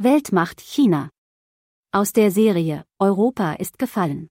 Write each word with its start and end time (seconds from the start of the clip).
Weltmacht 0.00 0.60
China. 0.60 1.10
Aus 1.90 2.12
der 2.12 2.30
Serie 2.30 2.84
Europa 3.00 3.54
ist 3.54 3.80
gefallen. 3.80 4.28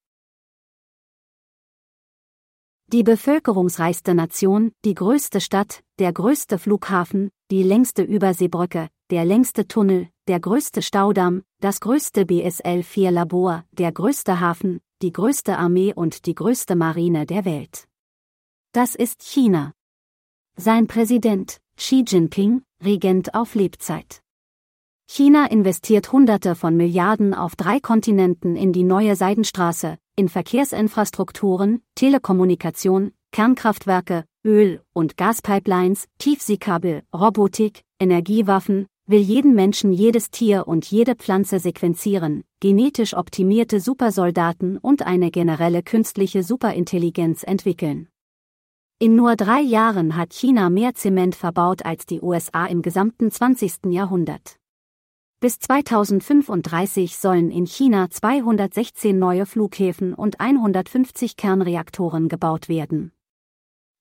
Die 2.93 3.03
bevölkerungsreichste 3.03 4.15
Nation, 4.15 4.71
die 4.85 4.93
größte 4.93 5.41
Stadt, 5.41 5.83
der 5.99 6.13
größte 6.13 6.57
Flughafen, 6.57 7.31
die 7.51 7.63
längste 7.63 8.03
Überseebrücke, 8.03 8.87
der 9.09 9.25
längste 9.25 9.67
Tunnel, 9.67 10.07
der 10.29 10.39
größte 10.39 10.81
Staudamm, 10.81 11.43
das 11.59 11.81
größte 11.81 12.23
BSL-4-Labor, 12.23 13.65
der 13.73 13.91
größte 13.91 14.39
Hafen, 14.39 14.79
die 15.01 15.11
größte 15.11 15.57
Armee 15.57 15.93
und 15.93 16.27
die 16.27 16.35
größte 16.35 16.77
Marine 16.77 17.25
der 17.25 17.43
Welt. 17.43 17.89
Das 18.71 18.95
ist 18.95 19.21
China. 19.21 19.73
Sein 20.55 20.87
Präsident, 20.87 21.59
Xi 21.75 22.05
Jinping, 22.07 22.61
Regent 22.81 23.35
auf 23.35 23.53
Lebzeit. 23.53 24.21
China 25.09 25.45
investiert 25.49 26.11
Hunderte 26.11 26.53
von 26.53 26.75
Milliarden 26.75 27.33
auf 27.33 27.55
drei 27.55 27.79
Kontinenten 27.79 28.57
in 28.57 28.73
die 28.73 28.83
neue 28.83 29.15
Seidenstraße, 29.15 29.97
in 30.17 30.27
Verkehrsinfrastrukturen, 30.27 31.81
Telekommunikation, 31.95 33.13
Kernkraftwerke, 33.31 34.25
Öl- 34.45 34.81
und 34.93 35.15
Gaspipelines, 35.15 36.07
Tiefseekabel, 36.19 37.03
Robotik, 37.15 37.83
Energiewaffen, 37.99 38.85
will 39.07 39.21
jeden 39.21 39.55
Menschen 39.55 39.93
jedes 39.93 40.29
Tier 40.29 40.67
und 40.67 40.85
jede 40.91 41.15
Pflanze 41.15 41.59
sequenzieren, 41.59 42.43
genetisch 42.59 43.15
optimierte 43.15 43.79
Supersoldaten 43.79 44.77
und 44.77 45.03
eine 45.03 45.31
generelle 45.31 45.83
künstliche 45.83 46.43
Superintelligenz 46.43 47.43
entwickeln. 47.43 48.09
In 48.99 49.15
nur 49.15 49.37
drei 49.37 49.61
Jahren 49.61 50.17
hat 50.17 50.33
China 50.33 50.69
mehr 50.69 50.95
Zement 50.95 51.35
verbaut 51.35 51.85
als 51.85 52.05
die 52.05 52.21
USA 52.21 52.65
im 52.65 52.81
gesamten 52.81 53.31
20. 53.31 53.85
Jahrhundert. 53.85 54.57
Bis 55.39 55.59
2035 55.59 57.15
sollen 57.15 57.51
in 57.51 57.67
China 57.67 58.09
216 58.09 59.19
neue 59.19 59.45
Flughäfen 59.45 60.15
und 60.15 60.39
150 60.39 61.37
Kernreaktoren 61.37 62.27
gebaut 62.27 62.69
werden. 62.69 63.11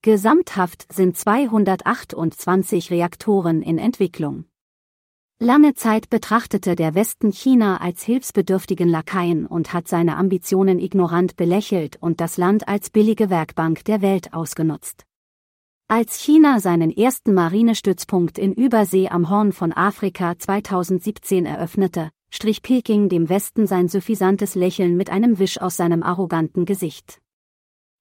Gesamthaft 0.00 0.90
sind 0.90 1.14
228 1.14 2.90
Reaktoren 2.90 3.60
in 3.60 3.76
Entwicklung. 3.76 4.46
Lange 5.38 5.74
Zeit 5.74 6.08
betrachtete 6.08 6.74
der 6.74 6.94
Westen 6.94 7.32
China 7.32 7.82
als 7.82 8.02
hilfsbedürftigen 8.02 8.88
Lakaien 8.88 9.44
und 9.44 9.74
hat 9.74 9.88
seine 9.88 10.16
Ambitionen 10.16 10.78
ignorant 10.78 11.36
belächelt 11.36 11.98
und 12.00 12.22
das 12.22 12.38
Land 12.38 12.66
als 12.66 12.88
billige 12.88 13.28
Werkbank 13.28 13.84
der 13.84 14.00
Welt 14.00 14.32
ausgenutzt. 14.32 15.05
Als 15.88 16.18
China 16.18 16.58
seinen 16.58 16.90
ersten 16.90 17.32
Marinestützpunkt 17.32 18.38
in 18.38 18.52
Übersee 18.52 19.08
am 19.08 19.30
Horn 19.30 19.52
von 19.52 19.72
Afrika 19.72 20.36
2017 20.36 21.46
eröffnete, 21.46 22.10
strich 22.28 22.60
Peking 22.60 23.08
dem 23.08 23.28
Westen 23.28 23.68
sein 23.68 23.86
suffisantes 23.86 24.56
Lächeln 24.56 24.96
mit 24.96 25.10
einem 25.10 25.38
Wisch 25.38 25.60
aus 25.60 25.76
seinem 25.76 26.02
arroganten 26.02 26.64
Gesicht. 26.64 27.20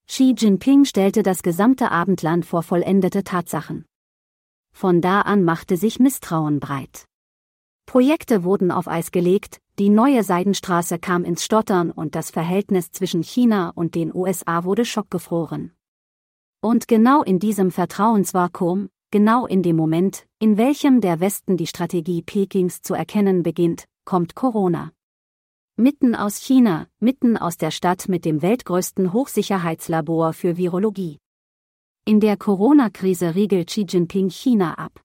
Xi 0.07 0.33
Jinping 0.35 0.85
stellte 0.85 1.21
das 1.21 1.43
gesamte 1.43 1.91
Abendland 1.91 2.43
vor 2.43 2.63
vollendete 2.63 3.23
Tatsachen. 3.23 3.85
Von 4.73 4.99
da 4.99 5.21
an 5.21 5.43
machte 5.43 5.77
sich 5.77 5.99
Misstrauen 5.99 6.59
breit. 6.59 7.05
Projekte 7.85 8.43
wurden 8.43 8.71
auf 8.71 8.87
Eis 8.87 9.11
gelegt, 9.11 9.61
die 9.77 9.89
neue 9.89 10.23
Seidenstraße 10.23 10.97
kam 10.97 11.23
ins 11.23 11.45
Stottern 11.45 11.91
und 11.91 12.15
das 12.15 12.31
Verhältnis 12.31 12.89
zwischen 12.89 13.21
China 13.21 13.71
und 13.75 13.93
den 13.93 14.11
USA 14.11 14.63
wurde 14.63 14.85
schockgefroren. 14.85 15.71
Und 16.65 16.87
genau 16.87 17.21
in 17.21 17.37
diesem 17.37 17.69
Vertrauensvakuum, 17.69 18.89
genau 19.11 19.45
in 19.45 19.61
dem 19.61 19.75
Moment, 19.75 20.25
in 20.39 20.57
welchem 20.57 20.99
der 20.99 21.19
Westen 21.19 21.57
die 21.57 21.67
Strategie 21.67 22.23
Pekings 22.23 22.81
zu 22.81 22.95
erkennen 22.95 23.43
beginnt, 23.43 23.85
kommt 24.03 24.33
Corona. 24.33 24.91
Mitten 25.77 26.15
aus 26.15 26.37
China, 26.37 26.87
mitten 26.99 27.37
aus 27.37 27.57
der 27.57 27.69
Stadt 27.69 28.09
mit 28.09 28.25
dem 28.25 28.41
weltgrößten 28.41 29.13
Hochsicherheitslabor 29.13 30.33
für 30.33 30.57
Virologie. 30.57 31.19
In 32.03 32.19
der 32.19 32.35
Corona-Krise 32.35 33.35
riegelt 33.35 33.67
Xi 33.67 33.85
Jinping 33.87 34.31
China 34.31 34.73
ab. 34.73 34.99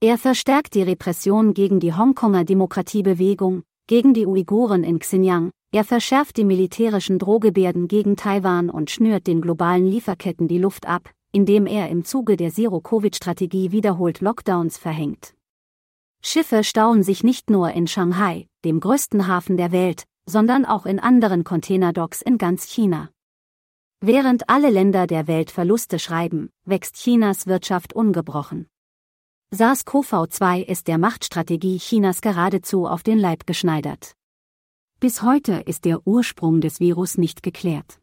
Er 0.00 0.18
verstärkt 0.18 0.74
die 0.74 0.82
Repression 0.82 1.54
gegen 1.54 1.78
die 1.78 1.94
Hongkonger 1.94 2.42
Demokratiebewegung, 2.44 3.62
gegen 3.86 4.14
die 4.14 4.26
Uiguren 4.26 4.82
in 4.82 4.98
Xinjiang, 4.98 5.52
er 5.72 5.84
verschärft 5.84 6.36
die 6.36 6.44
militärischen 6.44 7.18
Drohgebärden 7.18 7.88
gegen 7.88 8.16
Taiwan 8.16 8.68
und 8.68 8.90
schnürt 8.90 9.26
den 9.26 9.40
globalen 9.40 9.86
Lieferketten 9.86 10.46
die 10.46 10.58
Luft 10.58 10.86
ab, 10.86 11.10
indem 11.32 11.66
er 11.66 11.88
im 11.88 12.04
Zuge 12.04 12.36
der 12.36 12.52
Zero-Covid-Strategie 12.52 13.72
wiederholt 13.72 14.20
Lockdowns 14.20 14.76
verhängt. 14.76 15.34
Schiffe 16.22 16.62
stauen 16.62 17.02
sich 17.02 17.24
nicht 17.24 17.48
nur 17.48 17.70
in 17.70 17.86
Shanghai, 17.86 18.46
dem 18.66 18.80
größten 18.80 19.26
Hafen 19.26 19.56
der 19.56 19.72
Welt, 19.72 20.04
sondern 20.26 20.66
auch 20.66 20.84
in 20.84 21.00
anderen 21.00 21.42
Containerdocks 21.42 22.20
in 22.20 22.36
ganz 22.36 22.64
China. 22.66 23.08
Während 24.00 24.50
alle 24.50 24.68
Länder 24.68 25.06
der 25.06 25.26
Welt 25.26 25.50
Verluste 25.50 25.98
schreiben, 25.98 26.50
wächst 26.66 26.96
Chinas 26.96 27.46
Wirtschaft 27.46 27.94
ungebrochen. 27.94 28.68
SARS-CoV-2 29.54 30.64
ist 30.64 30.86
der 30.86 30.98
Machtstrategie 30.98 31.78
Chinas 31.78 32.20
geradezu 32.20 32.86
auf 32.86 33.02
den 33.02 33.18
Leib 33.18 33.46
geschneidert. 33.46 34.12
Bis 35.02 35.20
heute 35.20 35.54
ist 35.66 35.84
der 35.84 36.06
Ursprung 36.06 36.60
des 36.60 36.78
Virus 36.78 37.18
nicht 37.18 37.42
geklärt. 37.42 37.98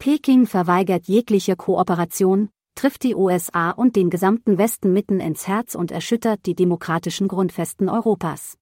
Peking 0.00 0.46
verweigert 0.46 1.06
jegliche 1.06 1.54
Kooperation, 1.54 2.48
trifft 2.74 3.04
die 3.04 3.14
USA 3.14 3.70
und 3.70 3.94
den 3.94 4.10
gesamten 4.10 4.58
Westen 4.58 4.92
mitten 4.92 5.20
ins 5.20 5.46
Herz 5.46 5.76
und 5.76 5.92
erschüttert 5.92 6.44
die 6.44 6.56
demokratischen 6.56 7.28
Grundfesten 7.28 7.88
Europas. 7.88 8.58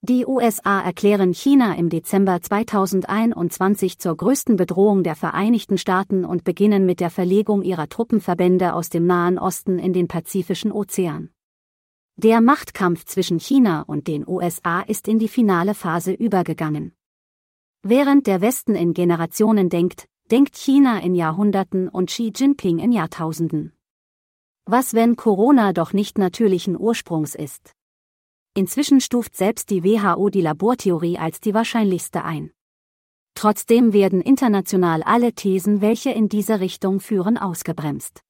Die 0.00 0.24
USA 0.24 0.80
erklären 0.80 1.34
China 1.34 1.74
im 1.74 1.90
Dezember 1.90 2.40
2021 2.40 3.98
zur 3.98 4.16
größten 4.16 4.56
Bedrohung 4.56 5.02
der 5.02 5.16
Vereinigten 5.16 5.76
Staaten 5.76 6.24
und 6.24 6.44
beginnen 6.44 6.86
mit 6.86 7.00
der 7.00 7.10
Verlegung 7.10 7.60
ihrer 7.60 7.90
Truppenverbände 7.90 8.72
aus 8.72 8.88
dem 8.88 9.04
Nahen 9.04 9.38
Osten 9.38 9.78
in 9.78 9.92
den 9.92 10.08
Pazifischen 10.08 10.72
Ozean. 10.72 11.28
Der 12.22 12.42
Machtkampf 12.42 13.06
zwischen 13.06 13.40
China 13.40 13.80
und 13.80 14.06
den 14.06 14.28
USA 14.28 14.82
ist 14.82 15.08
in 15.08 15.18
die 15.18 15.26
finale 15.26 15.72
Phase 15.72 16.12
übergegangen. 16.12 16.92
Während 17.82 18.26
der 18.26 18.42
Westen 18.42 18.74
in 18.74 18.92
Generationen 18.92 19.70
denkt, 19.70 20.06
denkt 20.30 20.54
China 20.54 20.98
in 20.98 21.14
Jahrhunderten 21.14 21.88
und 21.88 22.10
Xi 22.10 22.30
Jinping 22.36 22.78
in 22.78 22.92
Jahrtausenden. 22.92 23.72
Was 24.66 24.92
wenn 24.92 25.16
Corona 25.16 25.72
doch 25.72 25.94
nicht 25.94 26.18
natürlichen 26.18 26.78
Ursprungs 26.78 27.34
ist? 27.34 27.72
Inzwischen 28.52 29.00
stuft 29.00 29.34
selbst 29.34 29.70
die 29.70 29.82
WHO 29.82 30.28
die 30.28 30.42
Labortheorie 30.42 31.16
als 31.16 31.40
die 31.40 31.54
wahrscheinlichste 31.54 32.22
ein. 32.22 32.50
Trotzdem 33.32 33.94
werden 33.94 34.20
international 34.20 35.02
alle 35.04 35.32
Thesen, 35.32 35.80
welche 35.80 36.10
in 36.10 36.28
diese 36.28 36.60
Richtung 36.60 37.00
führen, 37.00 37.38
ausgebremst. 37.38 38.20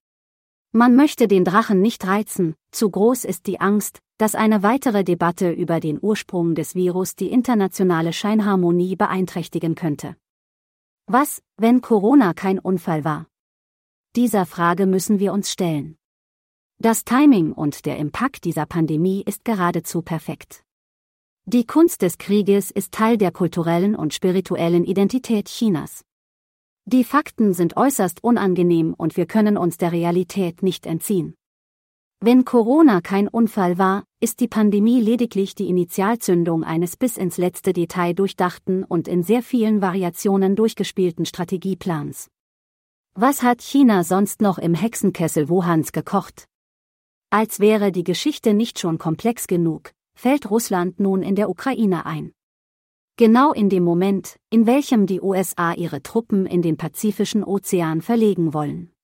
Man 0.73 0.95
möchte 0.95 1.27
den 1.27 1.45
Drachen 1.45 1.81
nicht 1.81 2.07
reizen, 2.07 2.55
zu 2.71 2.91
groß 2.91 3.25
ist 3.25 3.49
die 3.49 3.61
Angst, 3.61 3.99
dass 4.19 4.37
eine 4.37 4.63
weitere 4.63 5.03
Debatte 5.03 5.51
über 5.51 5.81
den 5.81 5.99
Ursprung 6.01 6.55
des 6.55 6.77
Virus 6.77 7.17
die 7.17 7.33
internationale 7.33 8.13
Scheinharmonie 8.13 8.95
beeinträchtigen 8.95 9.75
könnte. 9.75 10.15
Was, 11.07 11.43
wenn 11.57 11.81
Corona 11.81 12.35
kein 12.35 12.61
Unfall 12.61 13.05
war? 13.05 13.27
Dieser 14.15 14.47
Frage 14.47 14.87
müssen 14.87 15.19
wir 15.19 15.33
uns 15.33 15.51
stellen. 15.51 15.97
Das 16.79 17.05
Timing 17.05 17.51
und 17.53 17.85
der 17.85 17.97
Impact 17.99 18.45
dieser 18.45 18.65
Pandemie 18.65 19.25
ist 19.27 19.45
geradezu 19.45 20.03
perfekt. 20.03 20.63
Die 21.47 21.67
Kunst 21.67 22.03
des 22.03 22.17
Krieges 22.17 22.71
ist 22.71 22.93
Teil 22.93 23.19
der 23.19 23.33
kulturellen 23.33 23.97
und 23.97 24.15
spirituellen 24.15 24.85
Identität 24.85 25.49
Chinas. 25.49 26.05
Die 26.93 27.05
Fakten 27.05 27.55
sind 27.55 27.77
äußerst 27.77 28.25
unangenehm 28.25 28.95
und 28.95 29.17
wir 29.17 29.27
können 29.27 29.57
uns 29.57 29.77
der 29.77 29.93
Realität 29.93 30.65
nicht 30.65 30.87
entziehen. 30.87 31.37
Wenn 32.19 32.45
Corona 32.45 33.01
kein 33.01 33.29
Unfall 33.29 33.79
war, 33.79 34.03
ist 34.19 34.41
die 34.41 34.49
Pandemie 34.49 35.01
lediglich 35.01 35.55
die 35.55 35.69
Initialzündung 35.69 36.65
eines 36.65 36.97
bis 36.97 37.17
ins 37.17 37.39
letzte 37.39 37.73
Detail 37.73 38.15
durchdachten 38.15 38.83
und 38.83 39.07
in 39.07 39.23
sehr 39.23 39.45
vielen 39.45 39.81
Variationen 39.81 40.57
durchgespielten 40.57 41.27
Strategieplans. 41.27 42.29
Was 43.15 43.45
hat 43.45 43.63
China 43.63 44.03
sonst 44.03 44.41
noch 44.41 44.59
im 44.59 44.75
Hexenkessel 44.75 45.49
Wuhans 45.49 45.93
gekocht? 45.93 46.49
Als 47.31 47.61
wäre 47.61 47.93
die 47.93 48.03
Geschichte 48.03 48.53
nicht 48.53 48.81
schon 48.81 48.99
komplex 48.99 49.47
genug, 49.47 49.93
fällt 50.17 50.51
Russland 50.51 50.99
nun 50.99 51.23
in 51.23 51.37
der 51.37 51.51
Ukraine 51.51 52.05
ein. 52.05 52.33
Genau 53.21 53.53
in 53.53 53.69
dem 53.69 53.85
Moment, 53.85 54.37
in 54.49 54.67
welchem 54.67 55.05
die 55.05 55.21
USA 55.21 55.75
ihre 55.75 56.03
Truppen 56.03 56.47
in 56.47 56.63
den 56.63 56.79
Pazifischen 56.79 57.45
Ozean 57.45 58.01
verlegen 58.01 58.55
wollen. 58.55 58.95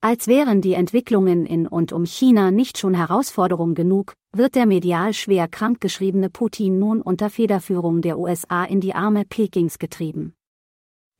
Als 0.00 0.28
wären 0.28 0.62
die 0.62 0.72
Entwicklungen 0.72 1.44
in 1.44 1.66
und 1.66 1.92
um 1.92 2.06
China 2.06 2.50
nicht 2.50 2.78
schon 2.78 2.94
Herausforderung 2.94 3.74
genug, 3.74 4.14
wird 4.32 4.54
der 4.54 4.64
medial 4.64 5.12
schwer 5.12 5.46
krankgeschriebene 5.46 6.30
Putin 6.30 6.78
nun 6.78 7.02
unter 7.02 7.28
Federführung 7.28 8.00
der 8.00 8.18
USA 8.18 8.64
in 8.64 8.80
die 8.80 8.94
Arme 8.94 9.26
Pekings 9.26 9.78
getrieben. 9.78 10.32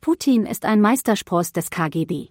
Putin 0.01 0.47
ist 0.47 0.65
ein 0.65 0.81
Meisterspross 0.81 1.53
des 1.53 1.69
KGB. 1.69 2.31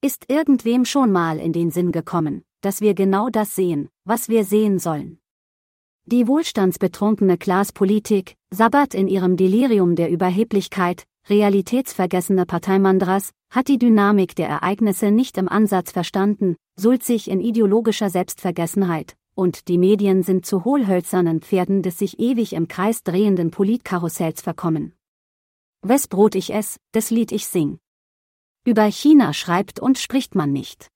Ist 0.00 0.24
irgendwem 0.30 0.86
schon 0.86 1.12
mal 1.12 1.38
in 1.38 1.52
den 1.52 1.70
Sinn 1.70 1.92
gekommen, 1.92 2.44
dass 2.62 2.80
wir 2.80 2.94
genau 2.94 3.28
das 3.28 3.54
sehen, 3.54 3.90
was 4.06 4.30
wir 4.30 4.46
sehen 4.46 4.78
sollen. 4.78 5.18
Die 6.04 6.26
wohlstandsbetrunkene 6.26 7.38
Glaspolitik, 7.38 8.34
Sabbat 8.50 8.92
in 8.92 9.06
ihrem 9.06 9.36
Delirium 9.36 9.94
der 9.94 10.10
Überheblichkeit, 10.10 11.04
realitätsvergessene 11.28 12.44
Parteimandras, 12.44 13.30
hat 13.50 13.68
die 13.68 13.78
Dynamik 13.78 14.34
der 14.34 14.48
Ereignisse 14.48 15.12
nicht 15.12 15.38
im 15.38 15.48
Ansatz 15.48 15.92
verstanden, 15.92 16.56
sult 16.74 17.04
sich 17.04 17.30
in 17.30 17.40
ideologischer 17.40 18.10
Selbstvergessenheit, 18.10 19.16
und 19.36 19.68
die 19.68 19.78
Medien 19.78 20.24
sind 20.24 20.44
zu 20.44 20.64
hohlhölzernen 20.64 21.40
Pferden 21.40 21.82
des 21.82 21.98
sich 21.98 22.18
ewig 22.18 22.54
im 22.54 22.66
Kreis 22.66 23.04
drehenden 23.04 23.52
Politkarussells 23.52 24.42
verkommen. 24.42 24.94
Wes 25.82 26.08
Brot 26.08 26.34
ich 26.34 26.52
ess, 26.52 26.80
des 26.94 27.10
Lied 27.10 27.30
ich 27.30 27.46
sing. 27.46 27.78
Über 28.64 28.84
China 28.90 29.32
schreibt 29.32 29.78
und 29.78 29.98
spricht 29.98 30.34
man 30.34 30.52
nicht. 30.52 30.91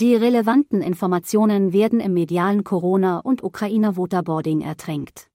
Die 0.00 0.14
relevanten 0.14 0.80
Informationen 0.80 1.72
werden 1.72 1.98
im 1.98 2.14
medialen 2.14 2.62
Corona- 2.62 3.18
und 3.18 3.42
Ukraine-Waterboarding 3.42 4.60
ertränkt. 4.60 5.28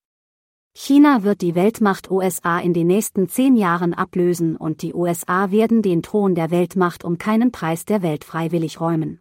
China 0.73 1.23
wird 1.23 1.41
die 1.41 1.53
Weltmacht 1.53 2.09
USA 2.09 2.59
in 2.59 2.73
den 2.73 2.87
nächsten 2.87 3.27
zehn 3.27 3.57
Jahren 3.57 3.93
ablösen 3.93 4.55
und 4.55 4.81
die 4.81 4.93
USA 4.93 5.51
werden 5.51 5.81
den 5.81 6.01
Thron 6.01 6.33
der 6.33 6.49
Weltmacht 6.49 7.03
um 7.03 7.17
keinen 7.17 7.51
Preis 7.51 7.83
der 7.83 8.01
Welt 8.03 8.23
freiwillig 8.23 8.79
räumen. 8.79 9.19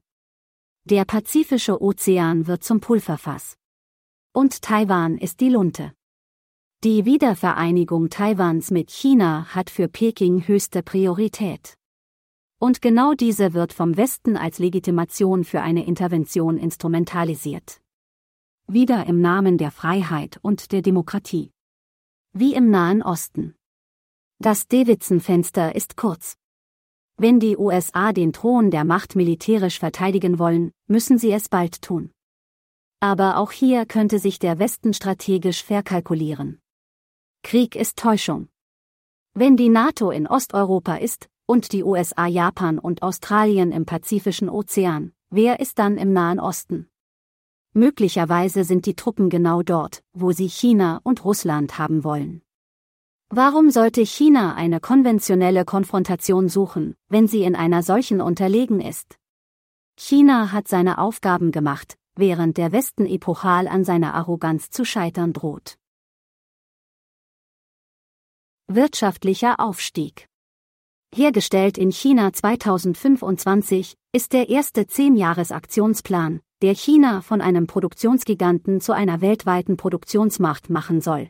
Der 0.84 1.04
Pazifische 1.04 1.82
Ozean 1.82 2.46
wird 2.46 2.62
zum 2.62 2.78
Pulverfass. 2.78 3.56
Und 4.32 4.62
Taiwan 4.62 5.18
ist 5.18 5.40
die 5.40 5.48
Lunte. 5.48 5.92
Die 6.84 7.04
Wiedervereinigung 7.04 8.10
Taiwans 8.10 8.70
mit 8.70 8.92
China 8.92 9.46
hat 9.46 9.70
für 9.70 9.88
Peking 9.88 10.46
höchste 10.46 10.84
Priorität. 10.84 11.76
Und 12.62 12.80
genau 12.80 13.12
diese 13.12 13.54
wird 13.54 13.72
vom 13.72 13.96
Westen 13.96 14.36
als 14.36 14.60
Legitimation 14.60 15.42
für 15.42 15.62
eine 15.62 15.84
Intervention 15.84 16.58
instrumentalisiert. 16.58 17.80
Wieder 18.68 19.06
im 19.06 19.20
Namen 19.20 19.58
der 19.58 19.72
Freiheit 19.72 20.38
und 20.42 20.70
der 20.70 20.80
Demokratie. 20.80 21.50
Wie 22.32 22.54
im 22.54 22.70
Nahen 22.70 23.02
Osten. 23.02 23.56
Das 24.38 24.68
Davidson-Fenster 24.68 25.74
ist 25.74 25.96
kurz. 25.96 26.36
Wenn 27.16 27.40
die 27.40 27.56
USA 27.56 28.12
den 28.12 28.32
Thron 28.32 28.70
der 28.70 28.84
Macht 28.84 29.16
militärisch 29.16 29.80
verteidigen 29.80 30.38
wollen, 30.38 30.70
müssen 30.86 31.18
sie 31.18 31.32
es 31.32 31.48
bald 31.48 31.82
tun. 31.82 32.12
Aber 33.00 33.38
auch 33.38 33.50
hier 33.50 33.86
könnte 33.86 34.20
sich 34.20 34.38
der 34.38 34.60
Westen 34.60 34.94
strategisch 34.94 35.64
verkalkulieren. 35.64 36.60
Krieg 37.42 37.74
ist 37.74 37.98
Täuschung. 37.98 38.50
Wenn 39.34 39.56
die 39.56 39.68
NATO 39.68 40.12
in 40.12 40.28
Osteuropa 40.28 40.94
ist, 40.94 41.28
und 41.46 41.72
die 41.72 41.84
USA, 41.84 42.26
Japan 42.26 42.78
und 42.78 43.02
Australien 43.02 43.72
im 43.72 43.84
Pazifischen 43.84 44.48
Ozean, 44.48 45.12
wer 45.30 45.60
ist 45.60 45.78
dann 45.78 45.98
im 45.98 46.12
Nahen 46.12 46.40
Osten? 46.40 46.88
Möglicherweise 47.74 48.64
sind 48.64 48.86
die 48.86 48.94
Truppen 48.94 49.30
genau 49.30 49.62
dort, 49.62 50.02
wo 50.12 50.32
sie 50.32 50.48
China 50.48 51.00
und 51.04 51.24
Russland 51.24 51.78
haben 51.78 52.04
wollen. 52.04 52.42
Warum 53.30 53.70
sollte 53.70 54.04
China 54.04 54.54
eine 54.54 54.78
konventionelle 54.78 55.64
Konfrontation 55.64 56.50
suchen, 56.50 56.96
wenn 57.08 57.28
sie 57.28 57.44
in 57.44 57.56
einer 57.56 57.82
solchen 57.82 58.20
unterlegen 58.20 58.80
ist? 58.80 59.18
China 59.96 60.52
hat 60.52 60.68
seine 60.68 60.98
Aufgaben 60.98 61.50
gemacht, 61.50 61.96
während 62.14 62.58
der 62.58 62.72
Westen 62.72 63.06
epochal 63.06 63.68
an 63.68 63.84
seiner 63.84 64.14
Arroganz 64.14 64.70
zu 64.70 64.84
scheitern 64.84 65.32
droht. 65.32 65.78
Wirtschaftlicher 68.68 69.60
Aufstieg 69.60 70.28
hergestellt 71.14 71.78
in 71.78 71.90
China 71.90 72.32
2025, 72.32 73.94
ist 74.12 74.32
der 74.32 74.48
erste 74.48 74.82
10-Jahres-Aktionsplan, 74.82 76.40
der 76.62 76.74
China 76.74 77.20
von 77.22 77.40
einem 77.40 77.66
Produktionsgiganten 77.66 78.80
zu 78.80 78.92
einer 78.92 79.20
weltweiten 79.20 79.76
Produktionsmacht 79.76 80.70
machen 80.70 81.00
soll. 81.00 81.28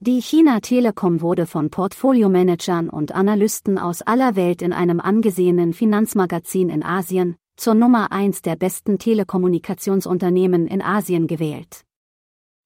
Die 0.00 0.20
China 0.20 0.60
Telekom 0.60 1.20
wurde 1.20 1.46
von 1.46 1.70
Portfoliomanagern 1.70 2.88
und 2.88 3.14
Analysten 3.14 3.78
aus 3.78 4.02
aller 4.02 4.34
Welt 4.34 4.60
in 4.60 4.72
einem 4.72 4.98
angesehenen 4.98 5.72
Finanzmagazin 5.72 6.70
in 6.70 6.82
Asien 6.82 7.36
zur 7.56 7.74
Nummer 7.74 8.10
1 8.10 8.42
der 8.42 8.56
besten 8.56 8.98
Telekommunikationsunternehmen 8.98 10.66
in 10.66 10.82
Asien 10.82 11.28
gewählt. 11.28 11.84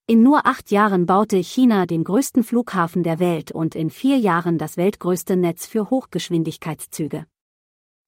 In 0.08 0.22
nur 0.22 0.46
acht 0.46 0.70
Jahren 0.70 1.04
baute 1.04 1.36
China 1.38 1.84
den 1.84 2.04
größten 2.04 2.44
Flughafen 2.44 3.02
der 3.02 3.18
Welt 3.18 3.50
und 3.50 3.74
in 3.74 3.90
vier 3.90 4.18
Jahren 4.18 4.56
das 4.56 4.76
weltgrößte 4.76 5.36
Netz 5.36 5.66
für 5.66 5.90
Hochgeschwindigkeitszüge. 5.90 7.26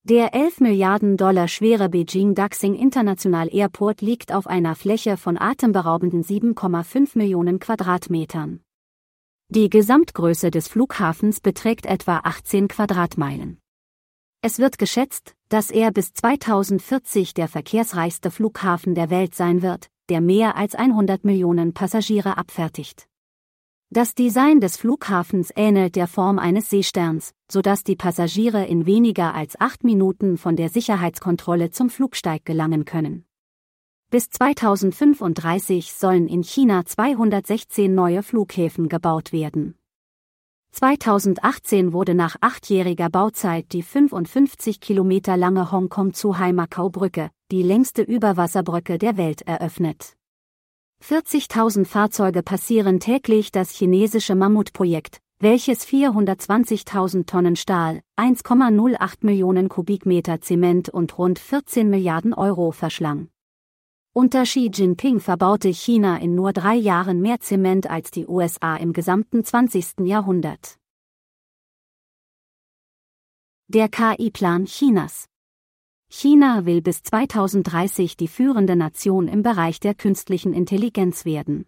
Der 0.03 0.33
11 0.33 0.61
Milliarden 0.61 1.17
Dollar 1.17 1.49
schwere 1.49 1.89
Beijing-Daxing 1.89 2.73
International 2.73 3.53
Airport 3.53 3.99
liegt 3.99 4.33
auf 4.33 4.47
einer 4.47 4.75
Fläche 4.75 5.17
von 5.17 5.37
atemberaubenden 5.37 6.23
7,5 6.23 7.17
Millionen 7.17 7.59
Quadratmetern. 7.59 8.61
Die 9.49 9.69
Gesamtgröße 9.69 10.51
des 10.51 10.69
Flughafens 10.69 11.41
beträgt 11.41 11.85
etwa 11.85 12.21
18 12.23 12.69
Quadratmeilen. 12.69 13.59
Es 14.41 14.57
wird 14.57 14.77
geschätzt, 14.77 15.35
dass 15.49 15.69
er 15.69 15.91
bis 15.91 16.13
2040 16.13 17.33
der 17.33 17.49
verkehrsreichste 17.49 18.31
Flughafen 18.31 18.95
der 18.95 19.09
Welt 19.09 19.35
sein 19.35 19.61
wird, 19.61 19.89
der 20.09 20.21
mehr 20.21 20.57
als 20.57 20.75
100 20.75 21.23
Millionen 21.23 21.73
Passagiere 21.73 22.37
abfertigt. 22.37 23.07
Das 23.91 24.13
Design 24.13 24.59
des 24.59 24.77
Flughafens 24.77 25.51
ähnelt 25.55 25.95
der 25.95 26.07
Form 26.07 26.37
eines 26.37 26.69
Seesterns, 26.69 27.33
sodass 27.51 27.83
die 27.83 27.95
Passagiere 27.95 28.65
in 28.65 28.85
weniger 28.85 29.33
als 29.33 29.59
acht 29.59 29.83
Minuten 29.83 30.37
von 30.37 30.55
der 30.55 30.69
Sicherheitskontrolle 30.69 31.71
zum 31.71 31.89
Flugsteig 31.89 32.45
gelangen 32.45 32.85
können. 32.85 33.25
Bis 34.11 34.29
2035 34.29 35.93
sollen 35.93 36.27
in 36.27 36.43
China 36.43 36.85
216 36.85 37.93
neue 37.93 38.21
Flughäfen 38.21 38.89
gebaut 38.89 39.31
werden. 39.31 39.75
2018 40.71 41.91
wurde 41.91 42.13
nach 42.13 42.35
achtjähriger 42.41 43.09
Bauzeit 43.09 43.71
die 43.71 43.81
55 43.81 44.79
Kilometer 44.79 45.35
lange 45.35 45.71
Hongkong-Zhuhai-Macau-Brücke, 45.71 47.31
die 47.51 47.63
längste 47.63 48.03
Überwasserbrücke 48.03 48.99
der 48.99 49.17
Welt, 49.17 49.41
eröffnet. 49.41 50.15
40.000 51.03 51.85
Fahrzeuge 51.85 52.43
passieren 52.43 52.99
täglich 52.99 53.51
das 53.51 53.71
chinesische 53.71 54.35
Mammutprojekt, 54.35 55.19
welches 55.39 55.87
420.000 55.87 57.25
Tonnen 57.25 57.55
Stahl, 57.55 58.01
1,08 58.17 59.17
Millionen 59.21 59.69
Kubikmeter 59.69 60.41
Zement 60.41 60.89
und 60.89 61.17
rund 61.17 61.39
14 61.39 61.89
Milliarden 61.89 62.33
Euro 62.33 62.71
verschlang. 62.71 63.29
Unter 64.13 64.43
Xi 64.43 64.69
Jinping 64.71 65.19
verbaute 65.19 65.69
China 65.69 66.17
in 66.17 66.35
nur 66.35 66.51
drei 66.51 66.75
Jahren 66.75 67.21
mehr 67.21 67.39
Zement 67.39 67.89
als 67.89 68.11
die 68.11 68.27
USA 68.27 68.75
im 68.75 68.93
gesamten 68.93 69.43
20. 69.43 70.01
Jahrhundert. 70.01 70.77
Der 73.67 73.87
KI-Plan 73.87 74.65
Chinas 74.65 75.28
China 76.11 76.65
will 76.65 76.81
bis 76.81 77.03
2030 77.03 78.17
die 78.17 78.27
führende 78.27 78.75
Nation 78.75 79.27
im 79.27 79.43
Bereich 79.43 79.79
der 79.79 79.93
künstlichen 79.93 80.53
Intelligenz 80.53 81.23
werden. 81.23 81.67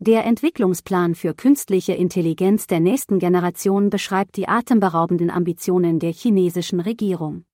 Der 0.00 0.24
Entwicklungsplan 0.26 1.14
für 1.14 1.34
künstliche 1.34 1.92
Intelligenz 1.92 2.66
der 2.66 2.80
nächsten 2.80 3.20
Generation 3.20 3.90
beschreibt 3.90 4.36
die 4.36 4.48
atemberaubenden 4.48 5.30
Ambitionen 5.30 6.00
der 6.00 6.12
chinesischen 6.12 6.80
Regierung. 6.80 7.44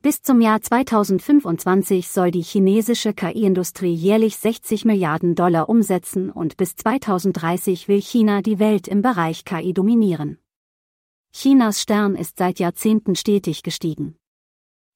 Bis 0.00 0.22
zum 0.22 0.40
Jahr 0.40 0.62
2025 0.62 2.08
soll 2.08 2.30
die 2.30 2.44
chinesische 2.44 3.12
KI-Industrie 3.12 3.92
jährlich 3.92 4.36
60 4.36 4.84
Milliarden 4.84 5.34
Dollar 5.34 5.68
umsetzen 5.68 6.30
und 6.30 6.56
bis 6.56 6.76
2030 6.76 7.88
will 7.88 8.00
China 8.00 8.42
die 8.42 8.60
Welt 8.60 8.86
im 8.86 9.02
Bereich 9.02 9.44
KI 9.44 9.74
dominieren. 9.74 10.38
Chinas 11.32 11.82
Stern 11.82 12.14
ist 12.14 12.38
seit 12.38 12.60
Jahrzehnten 12.60 13.16
stetig 13.16 13.64
gestiegen. 13.64 14.16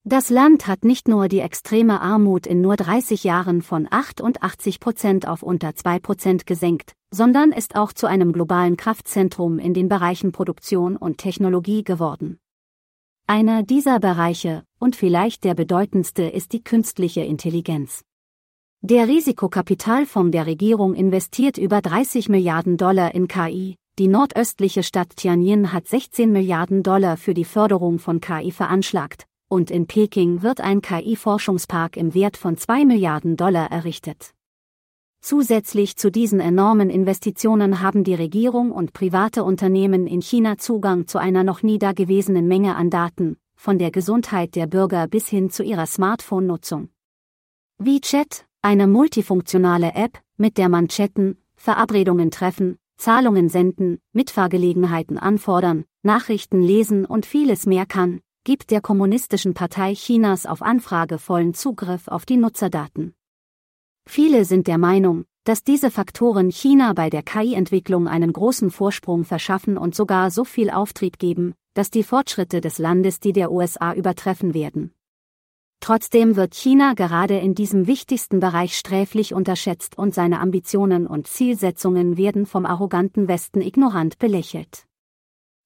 Das 0.04 0.30
Land 0.30 0.66
hat 0.66 0.82
nicht 0.82 1.08
nur 1.08 1.28
die 1.28 1.40
extreme 1.40 2.00
Armut 2.00 2.46
in 2.46 2.62
nur 2.62 2.76
30 2.76 3.22
Jahren 3.22 3.60
von 3.60 3.86
88 3.90 4.80
Prozent 4.80 5.28
auf 5.28 5.42
unter 5.42 5.74
2 5.74 5.98
Prozent 5.98 6.46
gesenkt, 6.46 6.94
sondern 7.10 7.52
ist 7.52 7.76
auch 7.76 7.92
zu 7.92 8.06
einem 8.06 8.32
globalen 8.32 8.78
Kraftzentrum 8.78 9.58
in 9.58 9.74
den 9.74 9.90
Bereichen 9.90 10.32
Produktion 10.32 10.96
und 10.96 11.18
Technologie 11.18 11.84
geworden. 11.84 12.38
Einer 13.26 13.62
dieser 13.62 14.00
Bereiche, 14.00 14.64
und 14.78 14.96
vielleicht 14.96 15.44
der 15.44 15.54
bedeutendste, 15.54 16.22
ist 16.22 16.54
die 16.54 16.64
künstliche 16.64 17.20
Intelligenz. 17.20 18.02
Der 18.80 19.06
Risikokapitalfonds 19.06 20.32
der 20.32 20.46
Regierung 20.46 20.94
investiert 20.94 21.58
über 21.58 21.82
30 21.82 22.30
Milliarden 22.30 22.78
Dollar 22.78 23.14
in 23.14 23.28
KI. 23.28 23.76
Die 23.98 24.08
nordöstliche 24.08 24.82
Stadt 24.82 25.14
Tianjin 25.16 25.74
hat 25.74 25.86
16 25.86 26.32
Milliarden 26.32 26.82
Dollar 26.82 27.18
für 27.18 27.34
die 27.34 27.44
Förderung 27.44 27.98
von 27.98 28.22
KI 28.22 28.50
veranschlagt, 28.50 29.26
und 29.50 29.70
in 29.70 29.86
Peking 29.86 30.42
wird 30.42 30.60
ein 30.60 30.80
KI-Forschungspark 30.80 31.96
im 31.96 32.14
Wert 32.14 32.36
von 32.36 32.56
2 32.56 32.84
Milliarden 32.84 33.36
Dollar 33.36 33.70
errichtet. 33.70 34.32
Zusätzlich 35.20 35.96
zu 35.96 36.10
diesen 36.10 36.40
enormen 36.40 36.88
Investitionen 36.88 37.82
haben 37.82 38.04
die 38.04 38.14
Regierung 38.14 38.70
und 38.70 38.92
private 38.92 39.42
Unternehmen 39.42 40.06
in 40.06 40.22
China 40.22 40.56
Zugang 40.56 41.08
zu 41.08 41.18
einer 41.18 41.42
noch 41.42 41.62
nie 41.62 41.78
dagewesenen 41.78 42.46
Menge 42.46 42.76
an 42.76 42.90
Daten, 42.90 43.36
von 43.56 43.78
der 43.78 43.90
Gesundheit 43.90 44.54
der 44.54 44.66
Bürger 44.66 45.08
bis 45.08 45.28
hin 45.28 45.50
zu 45.50 45.64
ihrer 45.64 45.86
Smartphone-Nutzung. 45.86 46.88
WeChat, 47.78 48.46
eine 48.62 48.86
multifunktionale 48.86 49.94
App, 49.94 50.20
mit 50.36 50.58
der 50.58 50.68
man 50.68 50.86
chatten, 50.86 51.38
Verabredungen 51.56 52.30
treffen, 52.30 52.78
Zahlungen 52.96 53.48
senden, 53.48 53.98
Mitfahrgelegenheiten 54.12 55.18
anfordern, 55.18 55.84
Nachrichten 56.02 56.62
lesen 56.62 57.04
und 57.04 57.26
vieles 57.26 57.66
mehr 57.66 57.84
kann, 57.84 58.20
gibt 58.44 58.70
der 58.70 58.80
Kommunistischen 58.80 59.52
Partei 59.52 59.92
Chinas 59.92 60.46
auf 60.46 60.62
Anfrage 60.62 61.18
vollen 61.18 61.52
Zugriff 61.52 62.08
auf 62.08 62.24
die 62.24 62.38
Nutzerdaten. 62.38 63.14
Viele 64.06 64.46
sind 64.46 64.66
der 64.66 64.78
Meinung, 64.78 65.26
dass 65.44 65.62
diese 65.62 65.90
Faktoren 65.90 66.50
China 66.50 66.94
bei 66.94 67.10
der 67.10 67.22
KI-Entwicklung 67.22 68.08
einen 68.08 68.32
großen 68.32 68.70
Vorsprung 68.70 69.24
verschaffen 69.24 69.76
und 69.76 69.94
sogar 69.94 70.30
so 70.30 70.44
viel 70.44 70.70
Auftrieb 70.70 71.18
geben, 71.18 71.54
dass 71.74 71.90
die 71.90 72.02
Fortschritte 72.02 72.62
des 72.62 72.78
Landes 72.78 73.20
die 73.20 73.32
der 73.32 73.52
USA 73.52 73.92
übertreffen 73.92 74.54
werden. 74.54 74.92
Trotzdem 75.80 76.36
wird 76.36 76.54
China 76.54 76.94
gerade 76.94 77.38
in 77.38 77.54
diesem 77.54 77.86
wichtigsten 77.86 78.40
Bereich 78.40 78.76
sträflich 78.76 79.34
unterschätzt 79.34 79.98
und 79.98 80.14
seine 80.14 80.40
Ambitionen 80.40 81.06
und 81.06 81.26
Zielsetzungen 81.26 82.16
werden 82.16 82.46
vom 82.46 82.64
arroganten 82.64 83.28
Westen 83.28 83.60
ignorant 83.60 84.18
belächelt. 84.18 84.86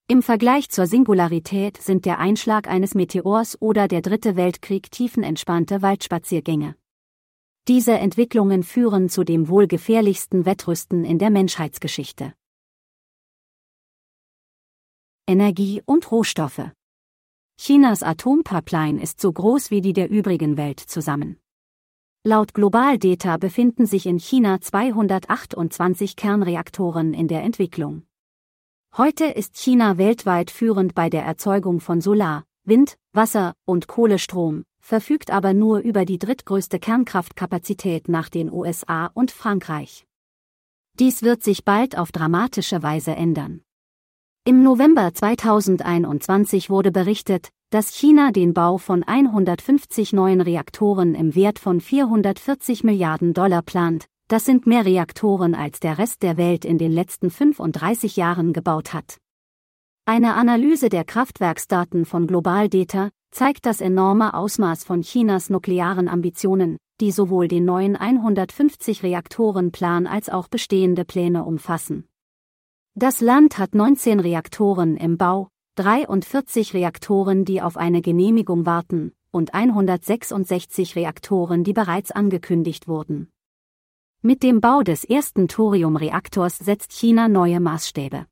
Im 0.07 0.23
Vergleich 0.23 0.69
zur 0.69 0.87
Singularität 0.87 1.79
sind 1.79 2.05
der 2.05 2.19
Einschlag 2.19 2.69
eines 2.69 2.95
Meteors 2.95 3.61
oder 3.63 3.89
der 3.89 4.03
Dritte 4.03 4.37
Weltkrieg 4.37 4.91
tiefenentspannte 4.91 5.81
Waldspaziergänge. 5.81 6.77
Diese 7.69 7.93
Entwicklungen 7.93 8.65
führen 8.65 9.09
zu 9.09 9.25
dem 9.25 9.49
wohl 9.49 9.67
gefährlichsten 9.67 10.45
Wettrüsten 10.45 11.07
in 11.07 11.19
der 11.19 11.31
Menschheitsgeschichte. 11.31 12.35
Energie 15.27 15.81
und 15.87 16.11
Rohstoffe 16.13 16.71
Chinas 17.59 18.03
Atompapipeline 18.03 19.01
ist 19.01 19.23
so 19.23 19.33
groß 19.33 19.71
wie 19.71 19.81
die 19.81 19.95
der 19.95 20.11
übrigen 20.11 20.59
Welt 20.59 20.81
zusammen. 20.81 21.39
Laut 22.25 22.53
Global 22.53 22.99
Data 22.99 23.39
befinden 23.39 23.87
sich 23.87 24.05
in 24.05 24.19
China 24.19 24.61
228 24.61 26.15
Kernreaktoren 26.15 27.15
in 27.15 27.27
der 27.27 27.43
Entwicklung. 27.43 28.03
Heute 28.97 29.25
ist 29.25 29.57
China 29.57 29.99
weltweit 29.99 30.53
führend 30.53 30.95
bei 30.95 31.11
der 31.11 31.25
Erzeugung 31.25 31.81
von 31.81 32.01
Solar, 32.01 32.45
Wind, 32.63 32.97
Wasser 33.13 33.55
und 33.65 33.89
Kohlestrom, 33.89 34.63
verfügt 34.79 35.33
aber 35.33 35.53
nur 35.53 35.81
über 35.81 36.05
die 36.05 36.21
drittgrößte 36.21 36.79
Kernkraftkapazität 36.79 38.09
nach 38.09 38.29
den 38.29 38.53
USA 38.53 39.07
und 39.07 39.33
Frankreich. 39.33 40.07
Dies 40.97 41.25
wird 41.25 41.43
sich 41.43 41.65
bald 41.65 41.99
auf 41.99 42.13
dramatische 42.13 42.85
Weise 42.85 43.17
ändern. 43.17 43.63
Im 44.45 44.63
November 44.63 45.13
2021 45.13 46.71
wurde 46.71 46.93
berichtet, 46.93 47.49
dass 47.71 47.97
China 47.97 48.31
den 48.31 48.55
Bau 48.55 48.79
von 48.79 49.03
150 49.03 50.13
neuen 50.13 50.41
Reaktoren 50.41 51.17
im 51.17 51.35
Wert 51.35 51.59
von 51.59 51.81
440 51.81 52.85
Milliarden 52.85 53.35
Dollar 53.35 53.63
plant, 53.63 54.07
das 54.29 54.45
sind 54.45 54.67
mehr 54.67 54.87
Reaktoren 54.87 55.55
als 55.55 55.81
der 55.81 55.99
Rest 55.99 56.23
der 56.23 56.37
Welt 56.37 56.65
in 56.65 56.79
den 56.79 56.93
letzten 56.93 57.31
35 57.31 58.17
Jahren 58.17 58.53
gebaut 58.53 58.95
hat. 58.95 59.19
Eine 60.07 60.35
Analyse 60.35 60.89
der 60.89 61.05
Kraftwerksdaten 61.05 62.05
von 62.05 62.27
Global 62.27 62.69
Data 62.69 63.11
zeigt 63.31 63.67
das 63.67 63.81
enorme 63.81 64.35
Ausmaß 64.35 64.85
von 64.85 65.03
Chinas 65.03 65.51
nuklearen 65.51 66.09
Ambitionen, 66.09 66.79
die 67.01 67.11
sowohl 67.11 67.49
den 67.49 67.65
neuen 67.65 67.97
150 67.97 69.03
Reaktorenplan 69.03 70.07
als 70.07 70.29
auch 70.29 70.49
bestehende 70.49 71.05
Pläne 71.05 71.45
umfassen. 71.45 72.07
Das 72.95 73.21
Land 73.21 73.59
hat 73.59 73.75
19 73.75 74.21
Reaktoren 74.21 74.97
im 74.97 75.19
Bau, 75.19 75.49
43 75.77 76.75
Reaktoren, 76.75 77.45
die 77.45 77.61
auf 77.61 77.77
eine 77.77 78.03
Genehmigung 78.03 78.67
warten, 78.67 79.13
und 79.33 79.53
166 79.53 80.95
Reaktoren, 80.95 81.65
die 81.65 81.73
bereits 81.73 82.13
angekündigt 82.13 82.87
wurden. 82.87 83.34
Mit 84.27 84.43
dem 84.43 84.63
Bau 84.63 84.83
des 84.83 85.05
ersten 85.05 85.49
Thoriumreaktors 85.49 86.57
setzt 86.57 86.93
China 86.93 87.29
neue 87.29 87.61
Maßstäbe. 87.61 88.25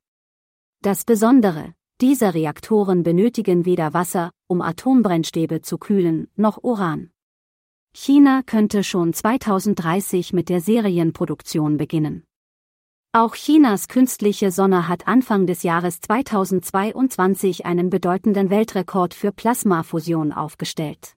Das 0.81 1.05
Besondere, 1.05 1.75
diese 2.01 2.33
Reaktoren 2.33 3.03
benötigen 3.03 3.67
weder 3.67 3.93
Wasser, 3.93 4.31
um 4.47 4.63
Atombrennstäbe 4.63 5.61
zu 5.61 5.77
kühlen, 5.77 6.31
noch 6.35 6.63
Uran. 6.63 7.11
China 7.93 8.41
könnte 8.43 8.83
schon 8.83 9.13
2030 9.13 10.33
mit 10.33 10.49
der 10.49 10.61
Serienproduktion 10.61 11.77
beginnen. 11.77 12.23
Auch 13.11 13.35
Chinas 13.35 13.87
künstliche 13.87 14.49
Sonne 14.49 14.87
hat 14.87 15.05
Anfang 15.05 15.45
des 15.45 15.61
Jahres 15.61 16.01
2022 16.01 17.67
einen 17.67 17.91
bedeutenden 17.91 18.49
Weltrekord 18.49 19.13
für 19.13 19.31
Plasmafusion 19.31 20.31
aufgestellt. 20.31 21.15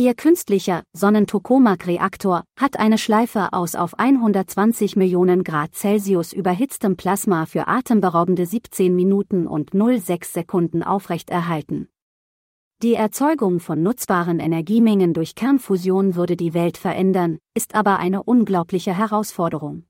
Ihr 0.00 0.14
künstlicher 0.14 0.84
Sonnentokamak-Reaktor 0.92 2.44
hat 2.56 2.78
eine 2.78 2.98
Schleife 2.98 3.52
aus 3.52 3.74
auf 3.74 3.98
120 3.98 4.94
Millionen 4.94 5.42
Grad 5.42 5.74
Celsius 5.74 6.32
überhitztem 6.32 6.96
Plasma 6.96 7.46
für 7.46 7.66
atemberaubende 7.66 8.46
17 8.46 8.94
Minuten 8.94 9.48
und 9.48 9.70
06 9.72 10.32
Sekunden 10.32 10.84
aufrechterhalten. 10.84 11.88
Die 12.80 12.94
Erzeugung 12.94 13.58
von 13.58 13.82
nutzbaren 13.82 14.38
Energiemengen 14.38 15.14
durch 15.14 15.34
Kernfusion 15.34 16.14
würde 16.14 16.36
die 16.36 16.54
Welt 16.54 16.78
verändern, 16.78 17.38
ist 17.54 17.74
aber 17.74 17.98
eine 17.98 18.22
unglaubliche 18.22 18.96
Herausforderung. 18.96 19.82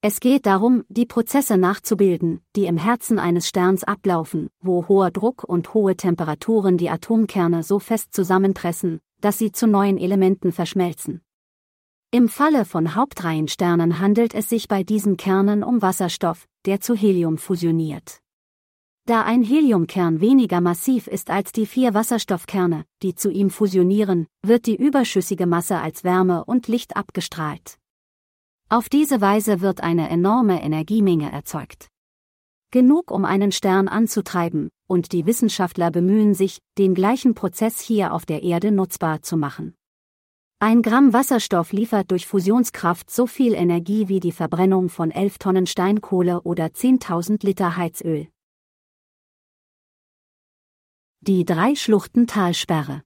Es 0.00 0.20
geht 0.20 0.46
darum, 0.46 0.84
die 0.88 1.04
Prozesse 1.04 1.58
nachzubilden, 1.58 2.40
die 2.56 2.64
im 2.64 2.78
Herzen 2.78 3.18
eines 3.18 3.46
Sterns 3.46 3.84
ablaufen, 3.84 4.48
wo 4.62 4.88
hoher 4.88 5.10
Druck 5.10 5.44
und 5.44 5.74
hohe 5.74 5.96
Temperaturen 5.96 6.78
die 6.78 6.88
Atomkerne 6.88 7.62
so 7.62 7.78
fest 7.78 8.14
zusammenpressen, 8.14 9.00
dass 9.20 9.38
sie 9.38 9.52
zu 9.52 9.66
neuen 9.66 9.98
Elementen 9.98 10.52
verschmelzen. 10.52 11.22
Im 12.10 12.28
Falle 12.28 12.64
von 12.64 12.94
Hauptreihensternen 12.94 13.98
handelt 13.98 14.34
es 14.34 14.48
sich 14.48 14.66
bei 14.66 14.82
diesen 14.82 15.16
Kernen 15.16 15.62
um 15.62 15.82
Wasserstoff, 15.82 16.46
der 16.64 16.80
zu 16.80 16.94
Helium 16.94 17.36
fusioniert. 17.36 18.20
Da 19.04 19.22
ein 19.22 19.42
Heliumkern 19.42 20.20
weniger 20.20 20.60
massiv 20.60 21.06
ist 21.06 21.30
als 21.30 21.52
die 21.52 21.66
vier 21.66 21.94
Wasserstoffkerne, 21.94 22.84
die 23.02 23.14
zu 23.14 23.30
ihm 23.30 23.50
fusionieren, 23.50 24.26
wird 24.42 24.66
die 24.66 24.76
überschüssige 24.76 25.46
Masse 25.46 25.78
als 25.78 26.04
Wärme 26.04 26.44
und 26.44 26.68
Licht 26.68 26.96
abgestrahlt. 26.96 27.78
Auf 28.70 28.90
diese 28.90 29.22
Weise 29.22 29.62
wird 29.62 29.82
eine 29.82 30.10
enorme 30.10 30.62
Energiemenge 30.62 31.32
erzeugt. 31.32 31.88
Genug, 32.70 33.10
um 33.10 33.24
einen 33.24 33.50
Stern 33.50 33.88
anzutreiben, 33.88 34.68
und 34.88 35.12
die 35.12 35.26
Wissenschaftler 35.26 35.92
bemühen 35.92 36.34
sich, 36.34 36.58
den 36.78 36.94
gleichen 36.94 37.34
Prozess 37.34 37.78
hier 37.78 38.12
auf 38.12 38.26
der 38.26 38.42
Erde 38.42 38.72
nutzbar 38.72 39.22
zu 39.22 39.36
machen. 39.36 39.74
Ein 40.58 40.82
Gramm 40.82 41.12
Wasserstoff 41.12 41.70
liefert 41.70 42.10
durch 42.10 42.26
Fusionskraft 42.26 43.12
so 43.12 43.28
viel 43.28 43.54
Energie 43.54 44.08
wie 44.08 44.18
die 44.18 44.32
Verbrennung 44.32 44.88
von 44.88 45.12
11 45.12 45.38
Tonnen 45.38 45.66
Steinkohle 45.68 46.40
oder 46.42 46.66
10.000 46.66 47.46
Liter 47.46 47.76
Heizöl. 47.76 48.26
Die 51.20 51.44
Drei-Schluchten-Talsperre 51.44 53.02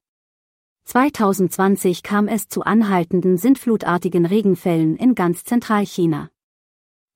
2020 0.85 2.03
kam 2.03 2.27
es 2.27 2.47
zu 2.47 2.63
anhaltenden 2.63 3.37
sintflutartigen 3.37 4.25
Regenfällen 4.25 4.97
in 4.97 5.15
ganz 5.15 5.43
Zentralchina. 5.43 6.29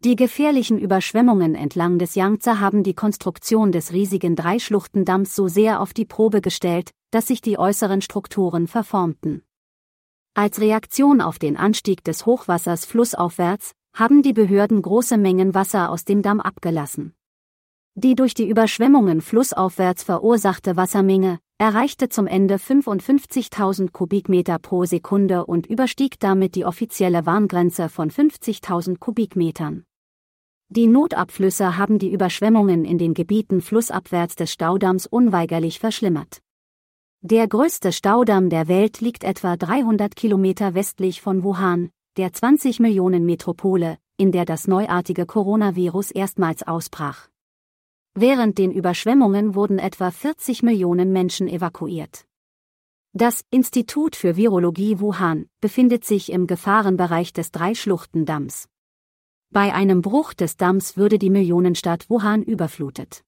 Die 0.03 0.15
gefährlichen 0.15 0.77
Überschwemmungen 0.77 1.55
entlang 1.55 1.97
des 1.97 2.13
Yangtze 2.13 2.59
haben 2.59 2.83
die 2.83 2.93
Konstruktion 2.93 3.71
des 3.71 3.93
riesigen 3.93 4.35
Dreischluchtendamms 4.35 5.35
so 5.35 5.47
sehr 5.47 5.81
auf 5.81 5.91
die 5.91 6.05
Probe 6.05 6.41
gestellt, 6.41 6.91
dass 7.09 7.25
sich 7.27 7.41
die 7.41 7.57
äußeren 7.57 8.01
Strukturen 8.01 8.67
verformten. 8.67 9.41
Als 10.35 10.61
Reaktion 10.61 11.19
auf 11.19 11.39
den 11.39 11.57
Anstieg 11.57 12.03
des 12.03 12.27
Hochwassers 12.27 12.85
flussaufwärts 12.85 13.71
haben 13.95 14.21
die 14.21 14.33
Behörden 14.33 14.83
große 14.83 15.17
Mengen 15.17 15.55
Wasser 15.55 15.89
aus 15.89 16.05
dem 16.05 16.21
Damm 16.21 16.41
abgelassen. 16.41 17.15
Die 17.95 18.13
durch 18.13 18.35
die 18.35 18.47
Überschwemmungen 18.47 19.21
flussaufwärts 19.21 20.03
verursachte 20.03 20.77
Wassermenge 20.77 21.39
erreichte 21.59 22.07
zum 22.09 22.27
Ende 22.27 22.55
55.000 22.57 23.91
Kubikmeter 23.91 24.59
pro 24.59 24.85
Sekunde 24.85 25.45
und 25.45 25.65
überstieg 25.65 26.19
damit 26.19 26.53
die 26.53 26.65
offizielle 26.65 27.25
Warngrenze 27.25 27.89
von 27.89 28.11
50.000 28.11 28.99
Kubikmetern. 28.99 29.83
Die 30.69 30.85
Notabflüsse 30.85 31.77
haben 31.77 31.97
die 31.97 32.11
Überschwemmungen 32.11 32.85
in 32.85 32.97
den 32.97 33.13
Gebieten 33.13 33.61
flussabwärts 33.61 34.35
des 34.35 34.51
Staudamms 34.51 35.07
unweigerlich 35.07 35.79
verschlimmert. 35.79 36.41
Der 37.21 37.47
größte 37.47 37.91
Staudamm 37.91 38.49
der 38.49 38.67
Welt 38.67 39.01
liegt 39.01 39.23
etwa 39.23 39.57
300 39.57 40.15
Kilometer 40.15 40.75
westlich 40.75 41.21
von 41.21 41.43
Wuhan, 41.43 41.89
der 42.17 42.33
20 42.33 42.79
Millionen 42.79 43.25
Metropole, 43.25 43.97
in 44.17 44.31
der 44.31 44.45
das 44.45 44.67
neuartige 44.67 45.25
Coronavirus 45.25 46.11
erstmals 46.11 46.61
ausbrach. 46.61 47.29
Während 48.19 48.57
den 48.57 48.71
Überschwemmungen 48.71 49.53
wurden 49.53 49.77
etwa 49.77 50.09
40 50.09 50.63
Millionen 50.63 51.11
Menschen 51.13 51.47
evakuiert. 51.47 52.25
Das 53.13 53.45
Institut 53.51 54.15
für 54.15 54.35
Virologie 54.35 54.99
Wuhan 54.99 55.45
befindet 55.61 56.03
sich 56.03 56.31
im 56.31 56.47
Gefahrenbereich 56.47 57.31
des 57.31 57.51
Dreischluchtendamms. 57.51 58.69
Bei 59.51 59.71
einem 59.71 60.01
Bruch 60.01 60.33
des 60.33 60.57
Damms 60.57 60.97
würde 60.97 61.19
die 61.19 61.29
Millionenstadt 61.29 62.09
Wuhan 62.09 62.41
überflutet. 62.41 63.23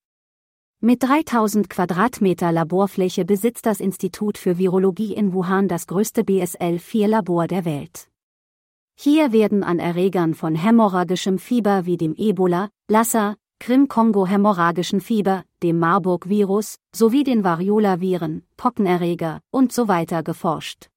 Mit 0.80 1.04
3000 1.04 1.70
Quadratmeter 1.70 2.52
Laborfläche 2.52 3.26
besitzt 3.26 3.68
das 3.68 3.82
Institut 3.82 4.40
für 4.40 4.58
Virologie 4.58 5.14
in 5.14 5.34
Wuhan 5.34 5.68
das 5.68 5.86
größte 5.86 6.24
BSL-4-Labor 6.24 7.46
der 7.46 7.64
Welt. 7.64 8.10
Hier 8.96 9.32
werden 9.34 9.64
an 9.64 9.78
Erregern 9.78 10.34
von 10.34 10.56
hämorrhagischem 10.56 11.38
Fieber 11.38 11.86
wie 11.86 11.98
dem 11.98 12.16
Ebola, 12.16 12.70
Lassa, 12.88 13.36
Krim-Kongo-hämorrhagischen 13.60 15.02
Fieber, 15.02 15.44
dem 15.62 15.80
Marburg-Virus, 15.80 16.78
sowie 16.96 17.24
den 17.24 17.44
Variola-Viren, 17.44 18.44
Pockenerreger 18.58 19.42
und 19.52 19.72
so 19.72 19.88
weiter 19.88 20.24
geforscht. 20.24 20.90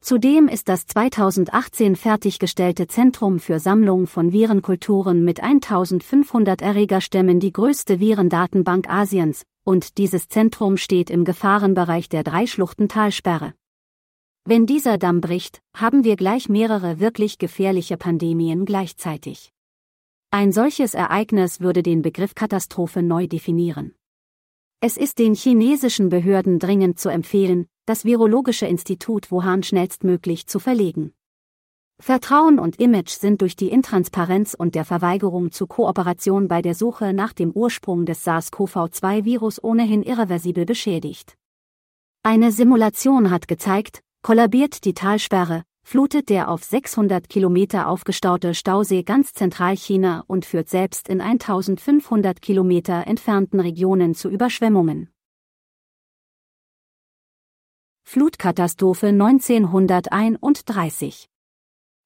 Zudem 0.00 0.46
ist 0.46 0.68
das 0.68 0.86
2018 0.86 1.96
fertiggestellte 1.96 2.86
Zentrum 2.86 3.40
für 3.40 3.58
Sammlung 3.58 4.06
von 4.06 4.32
Virenkulturen 4.32 5.24
mit 5.24 5.42
1500 5.42 6.62
Erregerstämmen 6.62 7.40
die 7.40 7.52
größte 7.52 7.98
Virendatenbank 7.98 8.88
Asiens, 8.88 9.42
und 9.64 9.98
dieses 9.98 10.28
Zentrum 10.28 10.76
steht 10.76 11.10
im 11.10 11.24
Gefahrenbereich 11.24 12.08
der 12.08 12.22
Dreischluchtentalsperre. 12.22 13.54
Wenn 14.44 14.66
dieser 14.66 14.98
Damm 14.98 15.20
bricht, 15.20 15.60
haben 15.74 16.04
wir 16.04 16.16
gleich 16.16 16.48
mehrere 16.48 17.00
wirklich 17.00 17.38
gefährliche 17.38 17.96
Pandemien 17.96 18.64
gleichzeitig. 18.64 19.52
Ein 20.30 20.52
solches 20.52 20.92
Ereignis 20.92 21.60
würde 21.60 21.82
den 21.82 22.02
Begriff 22.02 22.34
Katastrophe 22.34 23.02
neu 23.02 23.26
definieren. 23.26 23.94
Es 24.78 24.98
ist 24.98 25.18
den 25.18 25.34
chinesischen 25.34 26.10
Behörden 26.10 26.58
dringend 26.58 26.98
zu 26.98 27.08
empfehlen, 27.08 27.66
das 27.86 28.04
Virologische 28.04 28.66
Institut 28.66 29.30
Wuhan 29.30 29.62
schnellstmöglich 29.62 30.46
zu 30.46 30.58
verlegen. 30.58 31.14
Vertrauen 31.98 32.58
und 32.58 32.78
Image 32.78 33.08
sind 33.08 33.40
durch 33.40 33.56
die 33.56 33.70
Intransparenz 33.70 34.52
und 34.52 34.74
der 34.74 34.84
Verweigerung 34.84 35.50
zu 35.50 35.66
Kooperation 35.66 36.46
bei 36.46 36.60
der 36.60 36.74
Suche 36.74 37.14
nach 37.14 37.32
dem 37.32 37.50
Ursprung 37.50 38.04
des 38.04 38.22
SARS-CoV-2-Virus 38.26 39.64
ohnehin 39.64 40.02
irreversibel 40.02 40.66
beschädigt. 40.66 41.38
Eine 42.22 42.52
Simulation 42.52 43.30
hat 43.30 43.48
gezeigt, 43.48 44.02
Kollabiert 44.20 44.84
die 44.84 44.92
Talsperre, 44.92 45.62
flutet 45.88 46.28
der 46.28 46.50
auf 46.50 46.64
600 46.64 47.30
Kilometer 47.30 47.88
aufgestaute 47.88 48.54
Stausee 48.54 49.02
ganz 49.02 49.32
Zentralchina 49.32 50.22
und 50.26 50.44
führt 50.44 50.68
selbst 50.68 51.08
in 51.08 51.22
1500 51.22 52.42
Kilometer 52.42 53.06
entfernten 53.06 53.58
Regionen 53.58 54.14
zu 54.14 54.28
Überschwemmungen. 54.28 55.08
Flutkatastrophe 58.04 59.06
1931 59.06 61.30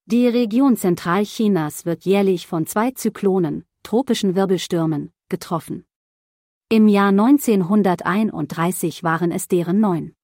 Die 0.07 0.29
Region 0.29 0.77
Zentralchinas 0.77 1.85
wird 1.85 2.05
jährlich 2.05 2.47
von 2.47 2.67
zwei 2.67 2.93
Zyklonen, 2.93 3.65
tropischen 3.83 4.37
Wirbelstürmen, 4.37 5.13
getroffen. 5.29 5.87
Im 6.69 6.87
Jahr 6.87 7.09
1931 7.09 9.03
waren 9.03 9.33
es 9.33 9.49
deren 9.49 9.81
neun. 9.81 10.15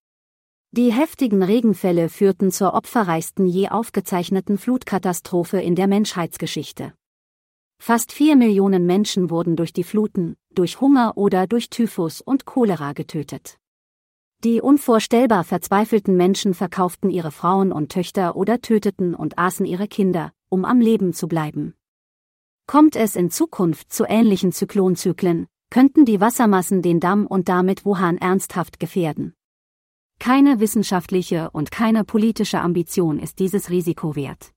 Die 0.71 0.93
heftigen 0.93 1.41
Regenfälle 1.41 2.09
führten 2.09 2.51
zur 2.51 2.75
opferreichsten 2.75 3.47
je 3.47 3.69
aufgezeichneten 3.69 4.59
Flutkatastrophe 4.59 5.59
in 5.59 5.73
der 5.73 5.87
Menschheitsgeschichte. 5.87 6.93
Fast 7.81 8.11
vier 8.11 8.35
Millionen 8.35 8.85
Menschen 8.85 9.31
wurden 9.31 9.55
durch 9.55 9.73
die 9.73 9.83
Fluten, 9.83 10.35
durch 10.51 10.79
Hunger 10.79 11.17
oder 11.17 11.47
durch 11.47 11.71
Typhus 11.71 12.21
und 12.21 12.45
Cholera 12.45 12.93
getötet. 12.93 13.57
Die 14.43 14.61
unvorstellbar 14.61 15.43
verzweifelten 15.43 16.15
Menschen 16.15 16.53
verkauften 16.53 17.09
ihre 17.09 17.31
Frauen 17.31 17.71
und 17.71 17.91
Töchter 17.91 18.35
oder 18.35 18.61
töteten 18.61 19.15
und 19.15 19.39
aßen 19.39 19.65
ihre 19.65 19.87
Kinder, 19.87 20.33
um 20.49 20.65
am 20.65 20.81
Leben 20.81 21.13
zu 21.13 21.27
bleiben. 21.27 21.73
Kommt 22.67 22.95
es 22.95 23.15
in 23.15 23.31
Zukunft 23.31 23.91
zu 23.91 24.05
ähnlichen 24.07 24.51
Zyklonzyklen, 24.51 25.47
könnten 25.71 26.05
die 26.05 26.21
Wassermassen 26.21 26.83
den 26.83 26.99
Damm 26.99 27.25
und 27.25 27.49
damit 27.49 27.85
Wuhan 27.85 28.19
ernsthaft 28.19 28.79
gefährden. 28.79 29.33
Keine 30.19 30.59
wissenschaftliche 30.59 31.49
und 31.51 31.71
keine 31.71 32.03
politische 32.03 32.59
Ambition 32.59 33.19
ist 33.19 33.39
dieses 33.39 33.69
Risiko 33.69 34.17
wert. 34.17 34.51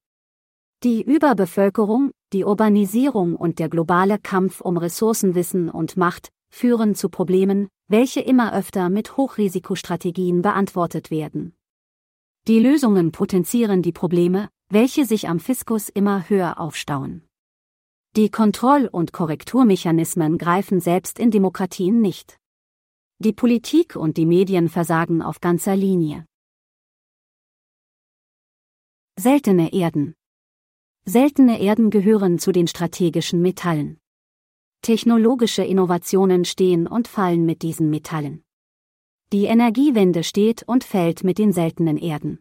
Die 0.82 1.02
Überbevölkerung, 1.02 2.10
die 2.32 2.44
Urbanisierung 2.44 3.36
und 3.36 3.60
der 3.60 3.68
globale 3.68 4.18
Kampf 4.18 4.60
um 4.60 4.76
Ressourcenwissen 4.76 5.70
und 5.70 5.96
Macht 5.96 6.30
führen 6.50 6.96
zu 6.96 7.08
Problemen, 7.08 7.68
welche 7.88 8.20
immer 8.20 8.52
öfter 8.52 8.90
mit 8.90 9.16
Hochrisikostrategien 9.16 10.42
beantwortet 10.42 11.12
werden. 11.12 11.54
Die 12.48 12.58
Lösungen 12.58 13.12
potenzieren 13.12 13.82
die 13.82 13.92
Probleme, 13.92 14.48
welche 14.68 15.04
sich 15.04 15.28
am 15.28 15.38
Fiskus 15.38 15.88
immer 15.88 16.28
höher 16.28 16.58
aufstauen. 16.58 17.22
Die 18.16 18.30
Kontroll- 18.30 18.88
und 18.88 19.12
Korrekturmechanismen 19.12 20.38
greifen 20.38 20.80
selbst 20.80 21.20
in 21.20 21.30
Demokratien 21.30 22.00
nicht. 22.00 22.36
Die 23.24 23.32
Politik 23.32 23.94
und 23.94 24.16
die 24.16 24.26
Medien 24.26 24.68
versagen 24.68 25.22
auf 25.22 25.40
ganzer 25.40 25.76
Linie. 25.76 26.26
Seltene 29.16 29.72
Erden. 29.72 30.16
Seltene 31.04 31.60
Erden 31.60 31.90
gehören 31.90 32.40
zu 32.40 32.50
den 32.50 32.66
strategischen 32.66 33.40
Metallen. 33.40 34.00
Technologische 34.80 35.62
Innovationen 35.62 36.44
stehen 36.44 36.88
und 36.88 37.06
fallen 37.06 37.46
mit 37.46 37.62
diesen 37.62 37.90
Metallen. 37.90 38.42
Die 39.32 39.44
Energiewende 39.44 40.24
steht 40.24 40.64
und 40.64 40.82
fällt 40.82 41.22
mit 41.22 41.38
den 41.38 41.52
seltenen 41.52 41.98
Erden. 41.98 42.40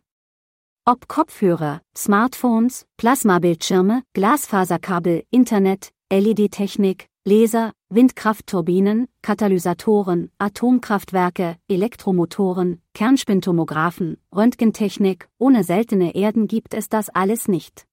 Ob 0.83 1.07
Kopfhörer, 1.07 1.83
Smartphones, 1.95 2.87
Plasmabildschirme, 2.97 4.01
Glasfaserkabel, 4.13 5.25
Internet, 5.29 5.91
LED-Technik, 6.11 7.10
Laser, 7.23 7.73
Windkraftturbinen, 7.89 9.07
Katalysatoren, 9.21 10.31
Atomkraftwerke, 10.39 11.55
Elektromotoren, 11.67 12.81
Kernspintomographen, 12.95 14.17
Röntgentechnik, 14.35 15.29
ohne 15.37 15.63
seltene 15.63 16.15
Erden 16.15 16.47
gibt 16.47 16.73
es 16.73 16.89
das 16.89 17.09
alles 17.09 17.47
nicht. 17.47 17.85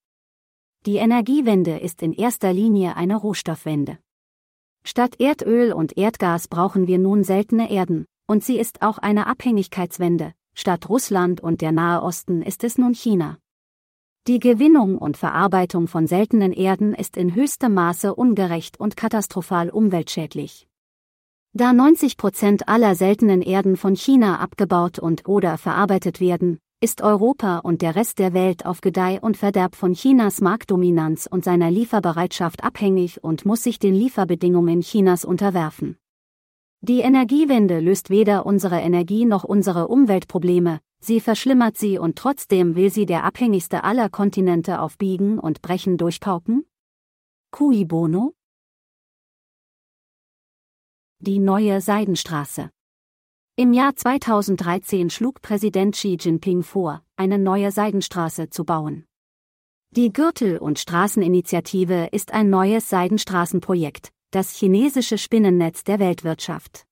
Die 0.86 0.96
Energiewende 0.96 1.78
ist 1.78 2.02
in 2.02 2.14
erster 2.14 2.54
Linie 2.54 2.96
eine 2.96 3.16
Rohstoffwende. 3.16 3.98
Statt 4.82 5.20
Erdöl 5.20 5.74
und 5.74 5.98
Erdgas 5.98 6.48
brauchen 6.48 6.86
wir 6.86 6.96
nun 6.96 7.22
seltene 7.22 7.70
Erden, 7.70 8.06
und 8.26 8.42
sie 8.42 8.58
ist 8.58 8.80
auch 8.80 8.96
eine 8.96 9.26
Abhängigkeitswende, 9.26 10.32
statt 10.54 10.88
Russland 10.88 11.42
und 11.42 11.60
der 11.60 11.72
Nahe 11.72 12.02
Osten 12.02 12.40
ist 12.40 12.64
es 12.64 12.78
nun 12.78 12.94
China. 12.94 13.36
Die 14.28 14.40
Gewinnung 14.40 14.98
und 14.98 15.16
Verarbeitung 15.16 15.88
von 15.88 16.06
seltenen 16.06 16.52
Erden 16.52 16.92
ist 16.92 17.16
in 17.16 17.34
höchstem 17.34 17.72
Maße 17.72 18.14
ungerecht 18.14 18.78
und 18.78 18.94
katastrophal 18.94 19.70
umweltschädlich. 19.70 20.68
Da 21.54 21.72
90 21.72 22.18
Prozent 22.18 22.68
aller 22.68 22.94
seltenen 22.94 23.40
Erden 23.40 23.78
von 23.78 23.96
China 23.96 24.38
abgebaut 24.38 24.98
und 24.98 25.26
oder 25.26 25.56
verarbeitet 25.56 26.20
werden, 26.20 26.58
ist 26.82 27.00
Europa 27.00 27.60
und 27.60 27.80
der 27.80 27.96
Rest 27.96 28.18
der 28.18 28.34
Welt 28.34 28.66
auf 28.66 28.82
Gedeih 28.82 29.18
und 29.18 29.38
Verderb 29.38 29.74
von 29.74 29.94
Chinas 29.94 30.42
Marktdominanz 30.42 31.26
und 31.26 31.42
seiner 31.42 31.70
Lieferbereitschaft 31.70 32.62
abhängig 32.62 33.24
und 33.24 33.46
muss 33.46 33.62
sich 33.62 33.78
den 33.78 33.94
Lieferbedingungen 33.94 34.82
Chinas 34.82 35.24
unterwerfen. 35.24 35.96
Die 36.82 37.00
Energiewende 37.00 37.80
löst 37.80 38.10
weder 38.10 38.44
unsere 38.44 38.78
Energie 38.78 39.24
noch 39.24 39.44
unsere 39.44 39.88
Umweltprobleme, 39.88 40.80
Sie 41.00 41.20
verschlimmert 41.20 41.76
sie 41.76 41.98
und 41.98 42.16
trotzdem 42.16 42.74
will 42.74 42.90
sie 42.90 43.06
der 43.06 43.24
abhängigste 43.24 43.84
aller 43.84 44.08
Kontinente 44.08 44.80
auf 44.80 44.98
Biegen 44.98 45.38
und 45.38 45.62
Brechen 45.62 45.96
durchpauken? 45.96 46.66
Cui 47.50 47.84
bono? 47.84 48.34
Die 51.20 51.38
neue 51.38 51.80
Seidenstraße. 51.80 52.70
Im 53.56 53.72
Jahr 53.72 53.96
2013 53.96 55.10
schlug 55.10 55.40
Präsident 55.42 55.94
Xi 55.94 56.16
Jinping 56.20 56.62
vor, 56.62 57.02
eine 57.16 57.38
neue 57.38 57.72
Seidenstraße 57.72 58.50
zu 58.50 58.64
bauen. 58.64 59.04
Die 59.90 60.12
Gürtel- 60.12 60.58
und 60.58 60.78
Straßeninitiative 60.78 62.08
ist 62.12 62.32
ein 62.32 62.50
neues 62.50 62.88
Seidenstraßenprojekt, 62.88 64.12
das 64.30 64.54
chinesische 64.54 65.16
Spinnennetz 65.16 65.82
der 65.82 65.98
Weltwirtschaft. 65.98 66.87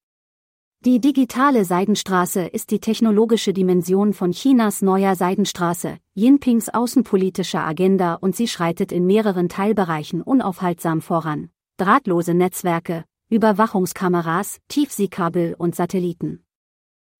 Die 0.85 1.01
digitale 1.01 1.65
Seidenstraße 1.65 2.43
ist 2.43 2.71
die 2.71 2.79
technologische 2.79 3.53
Dimension 3.53 4.13
von 4.13 4.31
Chinas 4.31 4.83
neuer 4.83 5.17
Seidenstraße, 5.17 5.99
Jinpings 6.15 6.69
außenpolitischer 6.69 7.67
Agenda 7.67 8.15
und 8.15 8.37
sie 8.37 8.47
schreitet 8.47 8.93
in 8.93 9.07
mehreren 9.07 9.49
Teilbereichen 9.49 10.23
unaufhaltsam 10.23 11.01
voran. 11.01 11.51
Drahtlose 11.77 12.35
Netzwerke, 12.35 13.05
Überwachungskameras, 13.29 14.59
Tiefseekabel 14.69 15.57
und 15.59 15.75
Satelliten. 15.75 16.45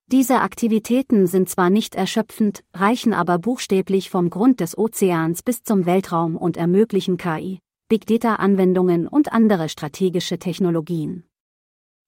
Diese 0.09 0.41
Aktivitäten 0.41 1.27
sind 1.27 1.49
zwar 1.49 1.69
nicht 1.69 1.97
erschöpfend, 1.97 2.63
reichen 2.73 3.13
aber 3.13 3.41
buchstäblich 3.41 4.09
vom 4.09 4.31
Grund 4.31 4.61
des 4.61 4.79
Ozeans 4.79 5.43
bis 5.43 5.65
zum 5.65 5.85
Weltraum 5.85 6.37
und 6.37 6.57
ermöglichen 6.57 7.17
KI, 7.17 7.59
Big 7.89 8.07
Data 8.07 8.37
Anwendungen 8.37 9.09
und 9.09 9.33
andere 9.33 9.69
strategische 9.69 10.39
Technologien. 10.39 11.26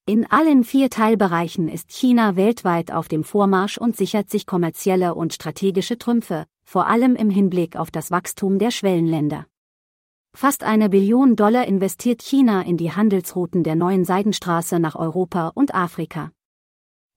In 0.09 0.25
allen 0.31 0.65
vier 0.65 0.89
Teilbereichen 0.89 1.69
ist 1.69 1.91
China 1.93 2.35
weltweit 2.35 2.91
auf 2.91 3.09
dem 3.09 3.25
Vormarsch 3.25 3.77
und 3.77 3.95
sichert 3.95 4.31
sich 4.31 4.47
kommerzielle 4.47 5.15
und 5.15 5.35
strategische 5.35 5.99
Trümpfe, 5.99 6.47
vor 6.65 6.87
allem 6.87 7.15
im 7.15 7.29
Hinblick 7.29 7.77
auf 7.77 7.91
das 7.91 8.11
Wachstum 8.11 8.59
der 8.59 8.71
Schwellenländer. 8.71 9.45
Fast 10.35 10.65
eine 10.65 10.89
Billion 10.89 11.37
Dollar 11.37 11.67
investiert 11.67 12.23
China 12.23 12.63
in 12.63 12.79
die 12.79 12.91
Handelsrouten 12.91 13.63
der 13.65 13.75
neuen 13.75 14.07
Seidenstraße 14.07 14.79
nach 14.79 14.97
Europa 14.97 15.49
und 15.49 15.75
Afrika. 15.75 16.33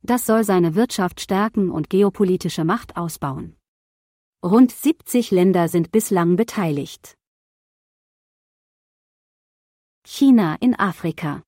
Das 0.01 0.25
soll 0.25 0.43
seine 0.43 0.75
Wirtschaft 0.75 1.21
stärken 1.21 1.69
und 1.69 1.89
geopolitische 1.89 2.65
Macht 2.65 2.97
ausbauen. 2.97 3.55
Rund 4.43 4.73
70 4.73 5.31
Länder 5.31 5.69
sind 5.69 5.93
bislang 5.93 6.35
beteiligt. 6.35 7.15
China 10.03 10.57
in 10.59 10.77
Afrika 10.77 11.41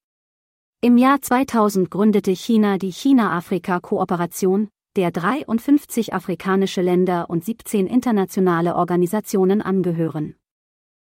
Im 0.85 0.97
Jahr 0.97 1.21
2000 1.21 1.89
gründete 1.89 2.31
China 2.31 2.77
die 2.77 2.91
China-Afrika-Kooperation, 2.91 4.67
der 4.97 5.11
53 5.11 6.13
afrikanische 6.13 6.81
Länder 6.81 7.29
und 7.29 7.45
17 7.45 7.87
internationale 7.87 8.75
Organisationen 8.75 9.61
angehören. 9.61 10.35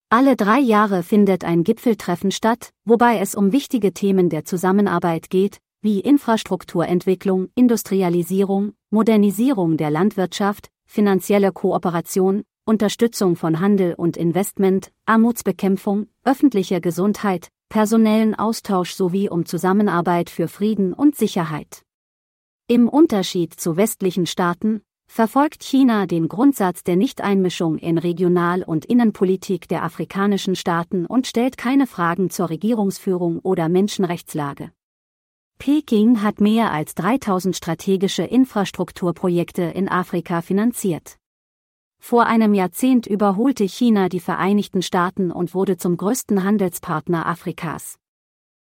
Alle 0.09 0.37
drei 0.37 0.59
Jahre 0.59 1.03
findet 1.03 1.45
ein 1.45 1.65
Gipfeltreffen 1.65 2.31
statt, 2.31 2.71
wobei 2.87 3.19
es 3.19 3.35
um 3.35 3.53
wichtige 3.53 3.93
Themen 3.93 4.31
der 4.31 4.47
Zusammenarbeit 4.47 5.29
geht, 5.29 5.59
wie 5.83 6.01
Infrastrukturentwicklung, 6.01 7.51
Industrialisierung, 7.55 8.73
Modernisierung 8.89 9.77
der 9.77 9.91
Landwirtschaft, 9.91 10.71
finanzielle 10.87 11.53
Kooperation, 11.53 12.43
Unterstützung 12.65 13.37
von 13.37 13.61
Handel 13.61 13.93
und 13.93 14.17
Investment, 14.17 14.93
Armutsbekämpfung, 15.05 16.07
öffentliche 16.25 16.81
Gesundheit, 16.81 17.51
personellen 17.69 18.35
Austausch 18.35 18.93
sowie 18.93 19.29
um 19.29 19.45
Zusammenarbeit 19.47 20.31
für 20.31 20.49
Frieden 20.49 20.93
und 20.93 21.17
Sicherheit. 21.17 21.83
Im 22.67 22.89
Unterschied 22.89 23.55
zu 23.55 23.77
westlichen 23.77 24.27
Staaten 24.27 24.83
verfolgt 25.11 25.63
China 25.63 26.07
den 26.07 26.29
Grundsatz 26.29 26.85
der 26.85 26.97
Nichteinmischung 26.97 27.79
in 27.79 27.99
Regional- 27.99 28.63
und 28.63 28.85
Innenpolitik 28.85 29.69
der 29.69 29.83
afrikanischen 29.83 30.55
Staaten 30.55 31.07
und 31.07 31.27
stellt 31.27 31.57
keine 31.57 31.87
Fragen 31.87 32.31
zur 32.31 32.51
Regierungsführung 32.51 33.39
oder 33.41 33.69
Menschenrechtslage. 33.69 34.71
Peking 35.59 36.23
hat 36.23 36.41
mehr 36.41 36.73
als 36.73 36.95
3000 36.95 37.57
strategische 37.57 38.23
Infrastrukturprojekte 38.23 39.63
in 39.63 39.89
Afrika 39.89 40.41
finanziert. 40.41 41.17
Vor 42.01 42.27
einem 42.27 42.55
Jahrzehnt 42.55 43.07
überholte 43.07 43.65
China 43.65 44.09
die 44.09 44.21
Vereinigten 44.21 44.83
Staaten 44.83 45.31
und 45.31 45.55
wurde 45.55 45.77
zum 45.77 45.97
größten 45.97 46.45
Handelspartner 46.45 47.27
Afrikas. 47.27 47.99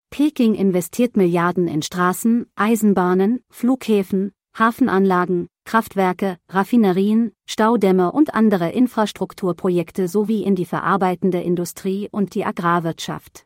Peking 0.10 0.56
investiert 0.56 1.18
Milliarden 1.18 1.68
in 1.68 1.82
Straßen, 1.82 2.46
Eisenbahnen, 2.56 3.44
Flughäfen, 3.50 4.32
Hafenanlagen, 4.58 5.50
Kraftwerke, 5.66 6.38
Raffinerien, 6.48 7.34
Staudämme 7.46 8.12
und 8.12 8.34
andere 8.34 8.72
Infrastrukturprojekte 8.72 10.08
sowie 10.08 10.44
in 10.44 10.56
die 10.56 10.66
verarbeitende 10.66 11.42
Industrie 11.42 12.08
und 12.12 12.36
die 12.36 12.46
Agrarwirtschaft. 12.46 13.46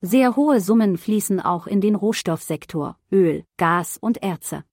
Sehr 0.00 0.36
hohe 0.36 0.60
Summen 0.60 0.96
fließen 0.96 1.40
auch 1.40 1.66
in 1.66 1.80
den 1.80 1.94
Rohstoffsektor, 1.94 2.96
Öl, 3.10 3.44
Gas 3.58 3.98
und 4.00 4.22
Erze. 4.22 4.64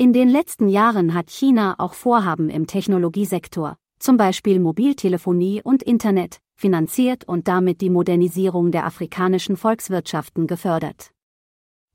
In 0.00 0.14
den 0.14 0.30
letzten 0.30 0.70
Jahren 0.70 1.12
hat 1.12 1.28
China 1.28 1.74
auch 1.76 1.92
Vorhaben 1.92 2.48
im 2.48 2.66
Technologiesektor, 2.66 3.76
zum 3.98 4.16
Beispiel 4.16 4.58
Mobiltelefonie 4.58 5.60
und 5.62 5.82
Internet, 5.82 6.38
finanziert 6.56 7.28
und 7.28 7.48
damit 7.48 7.82
die 7.82 7.90
Modernisierung 7.90 8.70
der 8.70 8.86
afrikanischen 8.86 9.58
Volkswirtschaften 9.58 10.46
gefördert. 10.46 11.10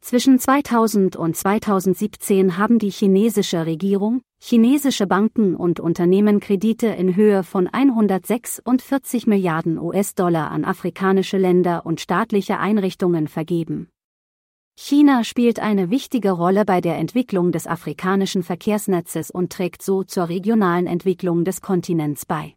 Zwischen 0.02 0.38
2000 0.38 1.16
und 1.16 1.36
2017 1.36 2.60
haben 2.60 2.78
die 2.78 2.92
chinesische 2.92 3.66
Regierung, 3.66 4.22
chinesische 4.40 5.08
Banken 5.08 5.56
und 5.56 5.80
Unternehmen 5.80 6.40
Kredite 6.40 6.86
in 6.86 7.16
Höhe 7.16 7.42
von 7.42 7.68
146 7.68 9.26
Milliarden 9.26 9.80
US-Dollar 9.80 10.52
an 10.52 10.64
afrikanische 10.64 11.40
Länder 11.40 11.88
und 11.88 12.00
staatliche 12.02 12.60
Einrichtungen 12.60 13.28
vergeben. 13.28 13.90
China 14.78 15.24
spielt 15.24 15.60
eine 15.60 15.90
wichtige 15.90 16.32
Rolle 16.32 16.66
bei 16.66 16.82
der 16.82 16.98
Entwicklung 16.98 17.54
des 17.54 17.66
afrikanischen 17.66 18.44
Verkehrsnetzes 18.44 19.32
und 19.32 19.52
trägt 19.52 19.82
so 19.82 20.04
zur 20.04 20.28
regionalen 20.28 20.86
Entwicklung 20.86 21.46
des 21.46 21.62
Kontinents 21.62 22.26
bei. 22.26 22.56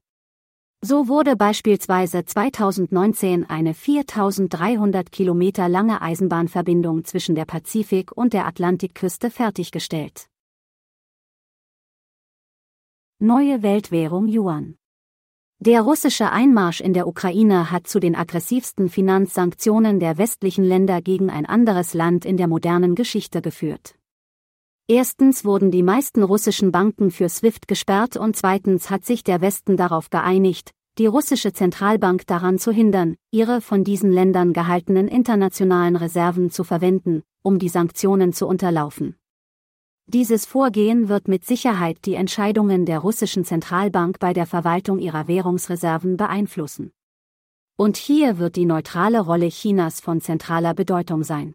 So 0.81 1.09
wurde 1.09 1.37
beispielsweise 1.37 2.24
2019 2.24 3.48
eine 3.48 3.72
4300 3.72 5.11
Kilometer 5.11 5.68
lange 5.68 6.02
Eisenbahnverbindung 6.02 7.04
zwischen 7.04 7.35
der 7.35 7.44
Pazifik- 7.44 8.12
und 8.12 8.33
der 8.33 8.46
Atlantikküste 8.46 9.31
fertiggestellt. 9.31 10.28
Neue 13.20 13.62
Weltwährung 13.62 14.28
Yuan 14.28 14.77
Der 15.60 15.82
russische 15.82 16.30
Einmarsch 16.30 16.80
in 16.80 16.92
der 16.92 17.08
Ukraine 17.08 17.72
hat 17.72 17.88
zu 17.88 17.98
den 17.98 18.14
aggressivsten 18.14 18.88
Finanzsanktionen 18.88 19.98
der 19.98 20.16
westlichen 20.16 20.62
Länder 20.62 21.02
gegen 21.02 21.30
ein 21.30 21.46
anderes 21.46 21.94
Land 21.94 22.24
in 22.24 22.36
der 22.36 22.46
modernen 22.46 22.94
Geschichte 22.94 23.42
geführt. 23.42 23.96
Erstens 24.86 25.44
wurden 25.44 25.72
die 25.72 25.82
meisten 25.82 26.22
russischen 26.22 26.70
Banken 26.70 27.10
für 27.10 27.28
SWIFT 27.28 27.66
gesperrt 27.66 28.16
und 28.16 28.36
zweitens 28.36 28.88
hat 28.88 29.04
sich 29.04 29.24
der 29.24 29.40
Westen 29.40 29.76
darauf 29.76 30.10
geeinigt, 30.10 30.70
die 30.96 31.06
russische 31.06 31.52
Zentralbank 31.52 32.24
daran 32.28 32.60
zu 32.60 32.70
hindern, 32.70 33.16
ihre 33.32 33.60
von 33.60 33.82
diesen 33.82 34.12
Ländern 34.12 34.52
gehaltenen 34.52 35.08
internationalen 35.08 35.96
Reserven 35.96 36.50
zu 36.52 36.62
verwenden, 36.62 37.24
um 37.42 37.58
die 37.58 37.68
Sanktionen 37.68 38.32
zu 38.32 38.46
unterlaufen. 38.46 39.16
Dieses 40.10 40.46
Vorgehen 40.46 41.10
wird 41.10 41.28
mit 41.28 41.44
Sicherheit 41.44 42.06
die 42.06 42.14
Entscheidungen 42.14 42.86
der 42.86 43.00
russischen 43.00 43.44
Zentralbank 43.44 44.18
bei 44.18 44.32
der 44.32 44.46
Verwaltung 44.46 45.00
ihrer 45.00 45.28
Währungsreserven 45.28 46.16
beeinflussen. 46.16 46.92
Und 47.76 47.98
hier 47.98 48.38
wird 48.38 48.56
die 48.56 48.64
neutrale 48.64 49.20
Rolle 49.20 49.48
Chinas 49.50 50.00
von 50.00 50.22
zentraler 50.22 50.72
Bedeutung 50.72 51.24
sein. 51.24 51.52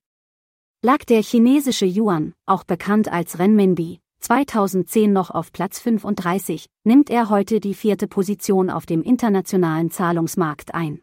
Lag 0.83 0.99
der 1.05 1.23
chinesische 1.23 1.87
Yuan, 1.87 2.35
auch 2.45 2.63
bekannt 2.63 3.11
als 3.11 3.39
Renminbi, 3.39 4.01
2010 4.19 5.11
noch 5.11 5.31
auf 5.31 5.51
Platz 5.51 5.79
35, 5.79 6.67
nimmt 6.83 7.09
er 7.09 7.31
heute 7.31 7.59
die 7.59 7.73
vierte 7.73 8.07
Position 8.07 8.69
auf 8.69 8.85
dem 8.85 9.01
internationalen 9.01 9.89
Zahlungsmarkt 9.89 10.75
ein. 10.75 11.01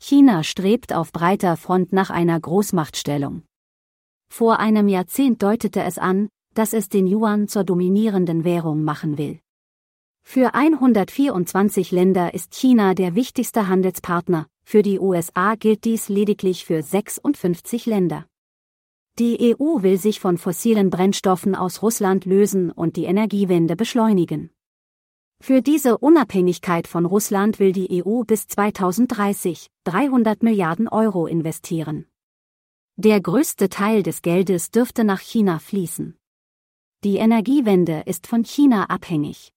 China 0.00 0.42
strebt 0.42 0.92
auf 0.92 1.12
breiter 1.12 1.56
Front 1.56 1.92
nach 1.92 2.10
einer 2.10 2.40
Großmachtstellung. 2.40 3.44
Vor 4.28 4.58
einem 4.58 4.88
Jahrzehnt 4.88 5.44
deutete 5.44 5.84
es 5.84 5.96
an, 5.98 6.28
dass 6.56 6.72
es 6.72 6.88
den 6.88 7.06
Yuan 7.06 7.48
zur 7.48 7.64
dominierenden 7.64 8.42
Währung 8.42 8.82
machen 8.82 9.18
will. 9.18 9.40
Für 10.22 10.54
124 10.54 11.92
Länder 11.92 12.34
ist 12.34 12.54
China 12.54 12.94
der 12.94 13.14
wichtigste 13.14 13.68
Handelspartner, 13.68 14.46
für 14.64 14.82
die 14.82 14.98
USA 14.98 15.54
gilt 15.54 15.84
dies 15.84 16.08
lediglich 16.08 16.64
für 16.64 16.82
56 16.82 17.86
Länder. 17.86 18.26
Die 19.18 19.54
EU 19.54 19.82
will 19.82 19.98
sich 19.98 20.18
von 20.18 20.38
fossilen 20.38 20.90
Brennstoffen 20.90 21.54
aus 21.54 21.82
Russland 21.82 22.24
lösen 22.24 22.70
und 22.70 22.96
die 22.96 23.04
Energiewende 23.04 23.76
beschleunigen. 23.76 24.50
Für 25.40 25.62
diese 25.62 25.98
Unabhängigkeit 25.98 26.86
von 26.88 27.04
Russland 27.04 27.60
will 27.60 27.72
die 27.72 28.02
EU 28.02 28.24
bis 28.24 28.48
2030 28.48 29.68
300 29.84 30.42
Milliarden 30.42 30.88
Euro 30.88 31.26
investieren. 31.26 32.06
Der 32.96 33.20
größte 33.20 33.68
Teil 33.68 34.02
des 34.02 34.22
Geldes 34.22 34.70
dürfte 34.70 35.04
nach 35.04 35.20
China 35.20 35.58
fließen. 35.58 36.18
Die 37.06 37.18
Energiewende 37.18 38.02
ist 38.04 38.26
von 38.26 38.44
China 38.44 38.86
abhängig. 38.86 39.52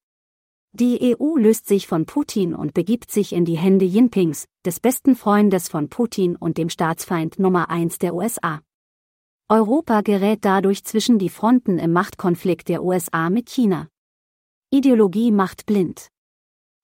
Die 0.71 1.15
EU 1.19 1.35
löst 1.35 1.65
sich 1.65 1.88
von 1.88 2.05
Putin 2.05 2.53
und 2.53 2.75
begibt 2.75 3.09
sich 3.09 3.33
in 3.33 3.43
die 3.43 3.57
Hände 3.57 3.85
Jinpings, 3.85 4.47
des 4.63 4.79
besten 4.79 5.15
Freundes 5.15 5.67
von 5.67 5.89
Putin 5.89 6.35
und 6.35 6.59
dem 6.59 6.69
Staatsfeind 6.69 7.39
Nummer 7.39 7.71
eins 7.71 7.97
der 7.97 8.13
USA. 8.13 8.62
Europa 9.47 10.01
gerät 10.01 10.45
dadurch 10.45 10.83
zwischen 10.83 11.17
die 11.17 11.29
Fronten 11.29 11.79
im 11.79 11.91
Machtkonflikt 11.91 12.67
der 12.67 12.83
USA 12.83 13.31
mit 13.31 13.49
China. 13.49 13.88
Ideologie 14.69 15.31
macht 15.31 15.65
blind. 15.65 16.09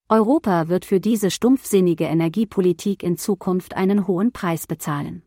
Europa 0.08 0.66
wird 0.66 0.84
für 0.84 0.98
diese 0.98 1.30
stumpfsinnige 1.30 2.06
Energiepolitik 2.06 3.04
in 3.04 3.16
Zukunft 3.18 3.74
einen 3.74 4.08
hohen 4.08 4.32
Preis 4.32 4.66
bezahlen. 4.66 5.22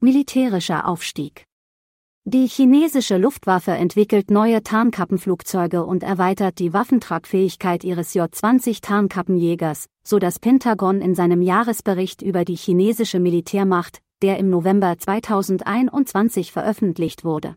Militärischer 0.00 0.88
Aufstieg 0.88 1.46
Die 2.26 2.46
chinesische 2.46 3.16
Luftwaffe 3.16 3.70
entwickelt 3.70 4.30
neue 4.30 4.62
Tarnkappenflugzeuge 4.62 5.86
und 5.86 6.02
erweitert 6.02 6.58
die 6.58 6.74
Waffentragfähigkeit 6.74 7.82
ihres 7.82 8.12
J-20 8.12 8.82
Tarnkappenjägers, 8.82 9.86
so 10.04 10.18
das 10.18 10.38
Pentagon 10.38 11.00
in 11.00 11.14
seinem 11.14 11.40
Jahresbericht 11.40 12.20
über 12.20 12.44
die 12.44 12.56
chinesische 12.56 13.20
Militärmacht, 13.20 14.02
der 14.20 14.36
im 14.36 14.50
November 14.50 14.98
2021 14.98 16.52
veröffentlicht 16.52 17.24
wurde. 17.24 17.56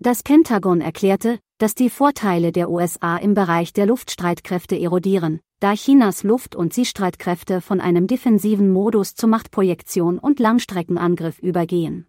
Das 0.00 0.24
Pentagon 0.24 0.80
erklärte, 0.80 1.38
dass 1.58 1.76
die 1.76 1.88
Vorteile 1.88 2.50
der 2.50 2.70
USA 2.70 3.16
im 3.16 3.34
Bereich 3.34 3.72
der 3.72 3.86
Luftstreitkräfte 3.86 4.76
erodieren, 4.76 5.38
da 5.60 5.74
Chinas 5.74 6.24
Luft- 6.24 6.56
und 6.56 6.74
Seestreitkräfte 6.74 7.60
von 7.60 7.80
einem 7.80 8.08
defensiven 8.08 8.72
Modus 8.72 9.14
zur 9.14 9.28
Machtprojektion 9.28 10.18
und 10.18 10.40
Langstreckenangriff 10.40 11.38
übergehen. 11.38 12.08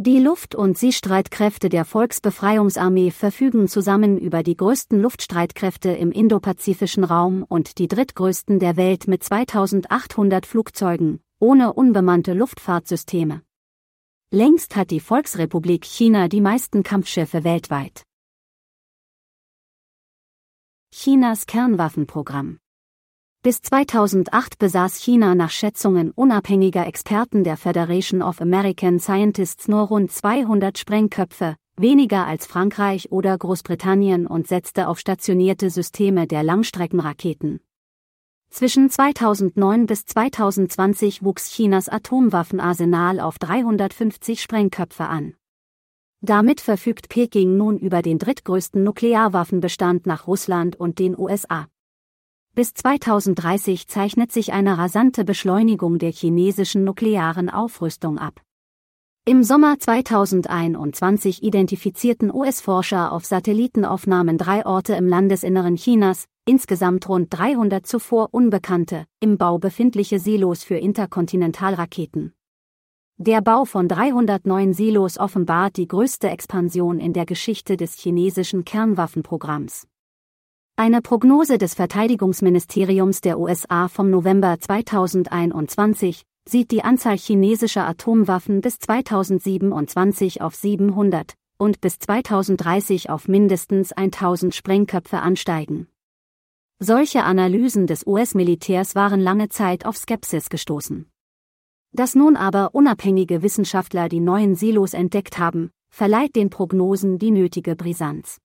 Die 0.00 0.20
Luft- 0.20 0.54
und 0.54 0.78
Seestreitkräfte 0.78 1.68
der 1.68 1.84
Volksbefreiungsarmee 1.84 3.10
verfügen 3.10 3.66
zusammen 3.66 4.16
über 4.16 4.44
die 4.44 4.56
größten 4.56 5.02
Luftstreitkräfte 5.02 5.90
im 5.90 6.12
indopazifischen 6.12 7.02
Raum 7.02 7.42
und 7.42 7.78
die 7.78 7.88
drittgrößten 7.88 8.60
der 8.60 8.76
Welt 8.76 9.08
mit 9.08 9.24
2800 9.24 10.46
Flugzeugen, 10.46 11.18
ohne 11.40 11.72
unbemannte 11.72 12.32
Luftfahrtsysteme. 12.32 13.42
Längst 14.30 14.76
hat 14.76 14.92
die 14.92 15.00
Volksrepublik 15.00 15.84
China 15.84 16.28
die 16.28 16.42
meisten 16.42 16.84
Kampfschiffe 16.84 17.42
weltweit. 17.42 18.04
Chinas 20.94 21.46
Kernwaffenprogramm. 21.46 22.60
Bis 23.40 23.62
2008 23.62 24.58
besaß 24.58 24.96
China 24.96 25.36
nach 25.36 25.50
Schätzungen 25.50 26.10
unabhängiger 26.10 26.88
Experten 26.88 27.44
der 27.44 27.56
Federation 27.56 28.20
of 28.20 28.40
American 28.40 28.98
Scientists 28.98 29.68
nur 29.68 29.82
rund 29.82 30.10
200 30.10 30.76
Sprengköpfe, 30.76 31.54
weniger 31.76 32.26
als 32.26 32.46
Frankreich 32.46 33.12
oder 33.12 33.38
Großbritannien 33.38 34.26
und 34.26 34.48
setzte 34.48 34.88
auf 34.88 34.98
stationierte 34.98 35.70
Systeme 35.70 36.26
der 36.26 36.42
Langstreckenraketen. 36.42 37.60
Zwischen 38.50 38.90
2009 38.90 39.86
bis 39.86 40.04
2020 40.06 41.22
wuchs 41.22 41.52
Chinas 41.52 41.88
Atomwaffenarsenal 41.88 43.20
auf 43.20 43.38
350 43.38 44.42
Sprengköpfe 44.42 45.04
an. 45.04 45.34
Damit 46.20 46.60
verfügt 46.60 47.08
Peking 47.08 47.56
nun 47.56 47.78
über 47.78 48.02
den 48.02 48.18
drittgrößten 48.18 48.82
Nuklearwaffenbestand 48.82 50.06
nach 50.06 50.26
Russland 50.26 50.74
und 50.74 50.98
den 50.98 51.16
USA. 51.16 51.68
Bis 52.58 52.74
2030 52.74 53.86
zeichnet 53.86 54.32
sich 54.32 54.52
eine 54.52 54.78
rasante 54.78 55.24
Beschleunigung 55.24 56.00
der 56.00 56.10
chinesischen 56.10 56.82
nuklearen 56.82 57.50
Aufrüstung 57.50 58.18
ab. 58.18 58.40
Im 59.24 59.44
Sommer 59.44 59.78
2021 59.78 61.44
identifizierten 61.44 62.34
US-Forscher 62.34 63.12
auf 63.12 63.24
Satellitenaufnahmen 63.24 64.38
drei 64.38 64.66
Orte 64.66 64.94
im 64.94 65.06
Landesinneren 65.06 65.76
Chinas, 65.76 66.24
insgesamt 66.46 67.08
rund 67.08 67.28
300 67.30 67.86
zuvor 67.86 68.30
unbekannte, 68.32 69.04
im 69.20 69.38
Bau 69.38 69.58
befindliche 69.58 70.18
Silos 70.18 70.64
für 70.64 70.78
Interkontinentalraketen. 70.78 72.32
Der 73.18 73.40
Bau 73.40 73.66
von 73.66 73.86
309 73.86 74.72
Silos 74.72 75.16
offenbart 75.16 75.76
die 75.76 75.86
größte 75.86 76.28
Expansion 76.28 76.98
in 76.98 77.12
der 77.12 77.24
Geschichte 77.24 77.76
des 77.76 77.94
chinesischen 77.94 78.64
Kernwaffenprogramms. 78.64 79.86
Eine 80.80 81.02
Prognose 81.02 81.58
des 81.58 81.74
Verteidigungsministeriums 81.74 83.20
der 83.20 83.40
USA 83.40 83.88
vom 83.88 84.10
November 84.10 84.60
2021 84.60 86.22
sieht 86.48 86.70
die 86.70 86.84
Anzahl 86.84 87.18
chinesischer 87.18 87.84
Atomwaffen 87.84 88.60
bis 88.60 88.78
2027 88.78 90.40
auf 90.40 90.54
700 90.54 91.34
und 91.58 91.80
bis 91.80 91.98
2030 91.98 93.10
auf 93.10 93.26
mindestens 93.26 93.90
1000 93.90 94.54
Sprengköpfe 94.54 95.18
ansteigen. 95.18 95.88
Solche 96.78 97.24
Analysen 97.24 97.88
des 97.88 98.06
US-Militärs 98.06 98.94
waren 98.94 99.20
lange 99.20 99.48
Zeit 99.48 99.84
auf 99.84 99.96
Skepsis 99.96 100.48
gestoßen. 100.48 101.10
Dass 101.90 102.14
nun 102.14 102.36
aber 102.36 102.72
unabhängige 102.72 103.42
Wissenschaftler 103.42 104.08
die 104.08 104.20
neuen 104.20 104.54
Silos 104.54 104.94
entdeckt 104.94 105.40
haben, 105.40 105.72
verleiht 105.90 106.36
den 106.36 106.50
Prognosen 106.50 107.18
die 107.18 107.32
nötige 107.32 107.74
Brisanz. 107.74 108.38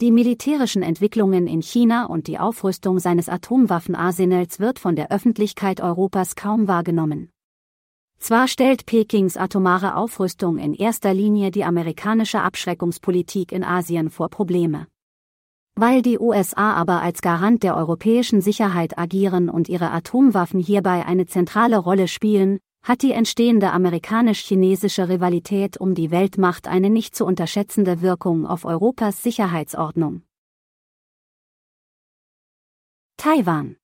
Die 0.00 0.12
militärischen 0.12 0.84
Entwicklungen 0.84 1.48
in 1.48 1.60
China 1.60 2.06
und 2.06 2.28
die 2.28 2.38
Aufrüstung 2.38 3.00
seines 3.00 3.28
Atomwaffenarsenals 3.28 4.60
wird 4.60 4.78
von 4.78 4.94
der 4.94 5.10
Öffentlichkeit 5.10 5.80
Europas 5.80 6.36
kaum 6.36 6.68
wahrgenommen. 6.68 7.30
Zwar 8.20 8.46
stellt 8.46 8.86
Pekings 8.86 9.36
atomare 9.36 9.96
Aufrüstung 9.96 10.58
in 10.58 10.72
erster 10.72 11.12
Linie 11.12 11.50
die 11.50 11.64
amerikanische 11.64 12.40
Abschreckungspolitik 12.40 13.50
in 13.50 13.64
Asien 13.64 14.10
vor 14.10 14.28
Probleme. 14.28 14.86
Weil 15.74 16.02
die 16.02 16.20
USA 16.20 16.74
aber 16.74 17.02
als 17.02 17.20
Garant 17.20 17.64
der 17.64 17.76
europäischen 17.76 18.40
Sicherheit 18.40 18.98
agieren 18.98 19.48
und 19.48 19.68
ihre 19.68 19.90
Atomwaffen 19.90 20.60
hierbei 20.60 21.06
eine 21.06 21.26
zentrale 21.26 21.76
Rolle 21.76 22.06
spielen, 22.06 22.60
hat 22.88 23.02
die 23.02 23.12
entstehende 23.12 23.70
amerikanisch-chinesische 23.72 25.10
Rivalität 25.10 25.76
um 25.76 25.94
die 25.94 26.10
Weltmacht 26.10 26.66
eine 26.66 26.88
nicht 26.88 27.14
zu 27.14 27.26
unterschätzende 27.26 28.00
Wirkung 28.00 28.46
auf 28.46 28.64
Europas 28.64 29.22
Sicherheitsordnung. 29.22 30.22
Taiwan 33.18 33.76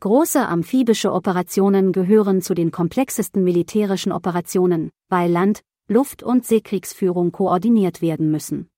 Große 0.00 0.48
amphibische 0.48 1.12
Operationen 1.12 1.92
gehören 1.92 2.40
zu 2.40 2.54
den 2.54 2.70
komplexesten 2.70 3.44
militärischen 3.44 4.10
Operationen, 4.10 4.90
weil 5.10 5.30
Land-, 5.30 5.62
Luft- 5.86 6.22
und 6.22 6.46
Seekriegsführung 6.46 7.30
koordiniert 7.30 8.00
werden 8.00 8.30
müssen. 8.30 8.70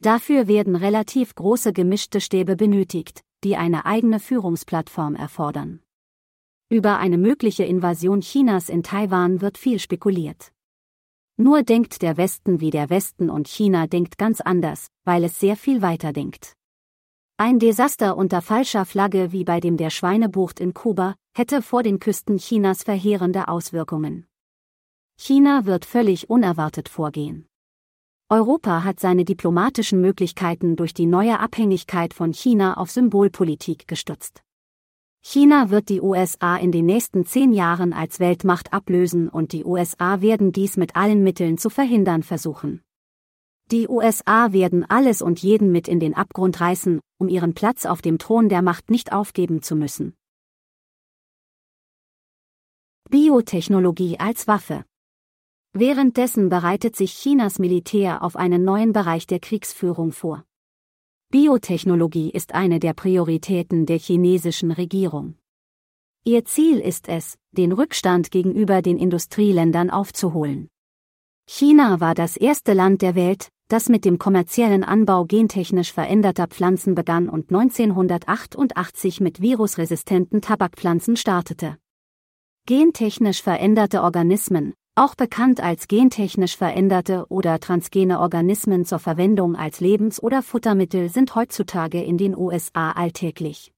Dafür 0.00 0.48
werden 0.48 0.74
relativ 0.74 1.36
große 1.36 1.72
gemischte 1.72 2.20
Stäbe 2.20 2.56
benötigt, 2.56 3.22
die 3.44 3.54
eine 3.54 3.86
eigene 3.86 4.18
Führungsplattform 4.18 5.14
erfordern. 5.14 5.85
Über 6.68 6.98
eine 6.98 7.16
mögliche 7.16 7.62
Invasion 7.62 8.22
Chinas 8.22 8.68
in 8.68 8.82
Taiwan 8.82 9.40
wird 9.40 9.56
viel 9.56 9.78
spekuliert. 9.78 10.52
Nur 11.36 11.62
denkt 11.62 12.02
der 12.02 12.16
Westen 12.16 12.60
wie 12.60 12.70
der 12.70 12.90
Westen 12.90 13.30
und 13.30 13.46
China 13.46 13.86
denkt 13.86 14.18
ganz 14.18 14.40
anders, 14.40 14.88
weil 15.04 15.22
es 15.22 15.38
sehr 15.38 15.56
viel 15.56 15.80
weiter 15.80 16.12
denkt. 16.12 16.54
Ein 17.36 17.60
Desaster 17.60 18.16
unter 18.16 18.42
falscher 18.42 18.84
Flagge 18.84 19.30
wie 19.30 19.44
bei 19.44 19.60
dem 19.60 19.76
der 19.76 19.90
Schweinebucht 19.90 20.58
in 20.58 20.74
Kuba 20.74 21.14
hätte 21.36 21.62
vor 21.62 21.84
den 21.84 22.00
Küsten 22.00 22.38
Chinas 22.38 22.82
verheerende 22.82 23.46
Auswirkungen. 23.46 24.26
China 25.16 25.66
wird 25.66 25.84
völlig 25.84 26.28
unerwartet 26.28 26.88
vorgehen. 26.88 27.46
Europa 28.28 28.82
hat 28.82 28.98
seine 28.98 29.24
diplomatischen 29.24 30.00
Möglichkeiten 30.00 30.74
durch 30.74 30.94
die 30.94 31.06
neue 31.06 31.38
Abhängigkeit 31.38 32.12
von 32.12 32.32
China 32.32 32.76
auf 32.76 32.90
Symbolpolitik 32.90 33.86
gestützt. 33.86 34.42
China 35.28 35.70
wird 35.70 35.88
die 35.88 36.00
USA 36.00 36.56
in 36.56 36.70
den 36.70 36.86
nächsten 36.86 37.26
zehn 37.26 37.52
Jahren 37.52 37.92
als 37.92 38.20
Weltmacht 38.20 38.72
ablösen 38.72 39.28
und 39.28 39.50
die 39.50 39.64
USA 39.64 40.20
werden 40.20 40.52
dies 40.52 40.76
mit 40.76 40.94
allen 40.94 41.24
Mitteln 41.24 41.58
zu 41.58 41.68
verhindern 41.68 42.22
versuchen. 42.22 42.84
Die 43.72 43.88
USA 43.88 44.52
werden 44.52 44.88
alles 44.88 45.22
und 45.22 45.42
jeden 45.42 45.72
mit 45.72 45.88
in 45.88 45.98
den 45.98 46.14
Abgrund 46.14 46.60
reißen, 46.60 47.00
um 47.18 47.28
ihren 47.28 47.54
Platz 47.54 47.86
auf 47.86 48.02
dem 48.02 48.18
Thron 48.18 48.48
der 48.48 48.62
Macht 48.62 48.88
nicht 48.88 49.12
aufgeben 49.12 49.62
zu 49.62 49.74
müssen. 49.74 50.14
Biotechnologie 53.10 54.20
als 54.20 54.46
Waffe 54.46 54.84
Währenddessen 55.72 56.50
bereitet 56.50 56.94
sich 56.94 57.14
Chinas 57.14 57.58
Militär 57.58 58.22
auf 58.22 58.36
einen 58.36 58.62
neuen 58.62 58.92
Bereich 58.92 59.26
der 59.26 59.40
Kriegsführung 59.40 60.12
vor. 60.12 60.44
Biotechnologie 61.32 62.30
ist 62.30 62.54
eine 62.54 62.78
der 62.78 62.94
Prioritäten 62.94 63.84
der 63.84 63.98
chinesischen 63.98 64.70
Regierung. 64.70 65.34
Ihr 66.24 66.44
Ziel 66.44 66.78
ist 66.78 67.08
es, 67.08 67.36
den 67.50 67.72
Rückstand 67.72 68.30
gegenüber 68.30 68.80
den 68.80 68.96
Industrieländern 68.96 69.90
aufzuholen. 69.90 70.68
China 71.48 71.98
war 71.98 72.14
das 72.14 72.36
erste 72.36 72.74
Land 72.74 73.02
der 73.02 73.16
Welt, 73.16 73.48
das 73.66 73.88
mit 73.88 74.04
dem 74.04 74.18
kommerziellen 74.18 74.84
Anbau 74.84 75.24
gentechnisch 75.24 75.92
veränderter 75.92 76.46
Pflanzen 76.46 76.94
begann 76.94 77.28
und 77.28 77.50
1988 77.52 79.20
mit 79.20 79.40
virusresistenten 79.40 80.40
Tabakpflanzen 80.40 81.16
startete. 81.16 81.76
Gentechnisch 82.66 83.42
veränderte 83.42 84.02
Organismen, 84.02 84.74
auch 84.96 85.14
bekannt 85.14 85.60
als 85.60 85.88
gentechnisch 85.88 86.56
veränderte 86.56 87.26
oder 87.28 87.60
transgene 87.60 88.18
Organismen 88.18 88.86
zur 88.86 88.98
Verwendung 88.98 89.54
als 89.54 89.80
Lebens- 89.80 90.22
oder 90.22 90.42
Futtermittel 90.42 91.10
sind 91.10 91.34
heutzutage 91.34 92.02
in 92.02 92.16
den 92.16 92.36
USA 92.36 92.92
alltäglich. 92.92 93.72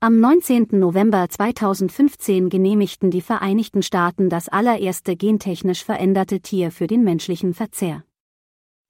Am 0.00 0.18
19. 0.18 0.68
November 0.72 1.28
2015 1.28 2.48
genehmigten 2.48 3.10
die 3.10 3.20
Vereinigten 3.20 3.82
Staaten 3.82 4.30
das 4.30 4.48
allererste 4.48 5.14
gentechnisch 5.14 5.84
veränderte 5.84 6.40
Tier 6.40 6.70
für 6.70 6.86
den 6.86 7.04
menschlichen 7.04 7.52
Verzehr. 7.52 8.02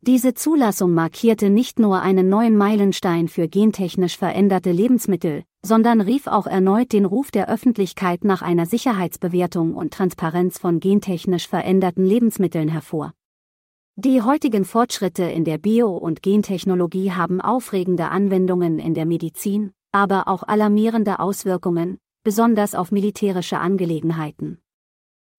Diese 0.03 0.35
Zulassung 0.35 0.95
markierte 0.95 1.51
nicht 1.51 1.81
nur 1.81 2.01
einen 2.01 2.29
neuen 2.29 2.57
Meilenstein 2.57 3.27
für 3.27 3.49
gentechnisch 3.49 4.17
veränderte 4.17 4.71
Lebensmittel, 4.71 5.43
sondern 5.65 6.01
rief 6.01 6.27
auch 6.27 6.47
erneut 6.47 6.93
den 6.93 7.05
Ruf 7.05 7.31
der 7.31 7.49
Öffentlichkeit 7.49 8.25
nach 8.25 8.43
einer 8.43 8.67
Sicherheitsbewertung 8.67 9.75
und 9.75 9.93
Transparenz 9.93 10.59
von 10.59 10.81
gentechnisch 10.81 11.49
veränderten 11.49 12.05
Lebensmitteln 12.05 12.69
hervor. 12.69 13.13
Die 13.97 14.23
heutigen 14.23 14.65
Fortschritte 14.65 15.25
in 15.25 15.45
der 15.45 15.59
Bio- 15.59 15.97
und 15.97 16.23
Gentechnologie 16.23 17.13
haben 17.13 17.41
aufregende 17.41 18.09
Anwendungen 18.09 18.79
in 18.79 18.95
der 18.95 19.05
Medizin, 19.05 19.73
aber 19.93 20.29
auch 20.29 20.43
alarmierende 20.43 21.19
Auswirkungen, 21.19 21.99
besonders 22.23 22.75
auf 22.75 22.93
militärische 22.93 23.59
Angelegenheiten. 23.59 24.59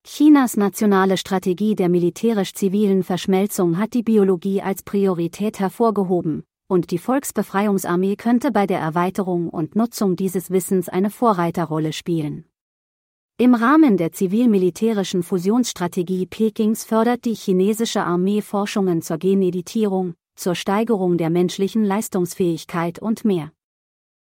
Chinas 0.03 0.57
nationale 0.57 1.17
Strategie 1.17 1.75
der 1.75 1.89
militärisch-zivilen 1.89 3.03
Verschmelzung 3.03 3.77
hat 3.77 3.93
die 3.93 4.03
Biologie 4.03 4.62
als 4.62 4.84
Priorität 4.84 5.60
hervorgehoben, 5.60 6.43
und 6.71 6.89
die 6.89 6.99
Volksbefreiungsarmee 6.99 8.15
könnte 8.15 8.49
bei 8.49 8.65
der 8.65 8.79
Erweiterung 8.79 9.49
und 9.49 9.75
Nutzung 9.75 10.15
dieses 10.15 10.51
Wissens 10.51 10.88
eine 10.88 11.10
Vorreiterrolle 11.10 11.91
spielen. 11.91 12.45
Im 13.38 13.55
Rahmen 13.55 13.97
der 13.97 14.13
zivil-militärischen 14.13 15.21
Fusionsstrategie 15.21 16.27
Pekings 16.27 16.86
fördert 16.86 17.25
die 17.25 17.34
chinesische 17.34 18.03
Armee 18.03 18.41
Forschungen 18.41 19.01
zur 19.01 19.17
Geneditierung, 19.17 20.13
zur 20.36 20.55
Steigerung 20.55 21.17
der 21.17 21.29
menschlichen 21.29 21.84
Leistungsfähigkeit 21.84 22.99
und 22.99 23.25
mehr. 23.25 23.51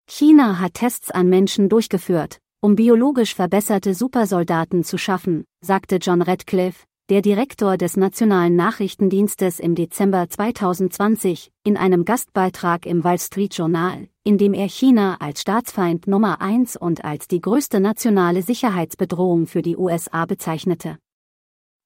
China 0.06 0.60
hat 0.60 0.74
Tests 0.74 1.10
an 1.10 1.28
Menschen 1.28 1.68
durchgeführt, 1.68 2.38
um 2.60 2.76
biologisch 2.76 3.34
verbesserte 3.34 3.92
Supersoldaten 3.92 4.84
zu 4.84 4.98
schaffen, 4.98 5.46
sagte 5.62 5.96
John 5.96 6.22
Radcliffe, 6.22 6.84
der 7.08 7.22
Direktor 7.22 7.76
des 7.76 7.96
Nationalen 7.96 8.56
Nachrichtendienstes 8.56 9.60
im 9.60 9.76
Dezember 9.76 10.28
2020, 10.28 11.52
in 11.62 11.76
einem 11.76 12.04
Gastbeitrag 12.04 12.84
im 12.84 13.04
Wall 13.04 13.20
Street 13.20 13.54
Journal, 13.54 14.08
indem 14.24 14.54
er 14.54 14.68
China 14.68 15.16
als 15.20 15.42
Staatsfeind 15.42 16.08
Nummer 16.08 16.40
eins 16.40 16.76
und 16.76 17.04
als 17.04 17.28
die 17.28 17.40
größte 17.40 17.78
nationale 17.78 18.42
Sicherheitsbedrohung 18.42 19.46
für 19.46 19.62
die 19.62 19.76
USA 19.76 20.26
bezeichnete. 20.26 20.98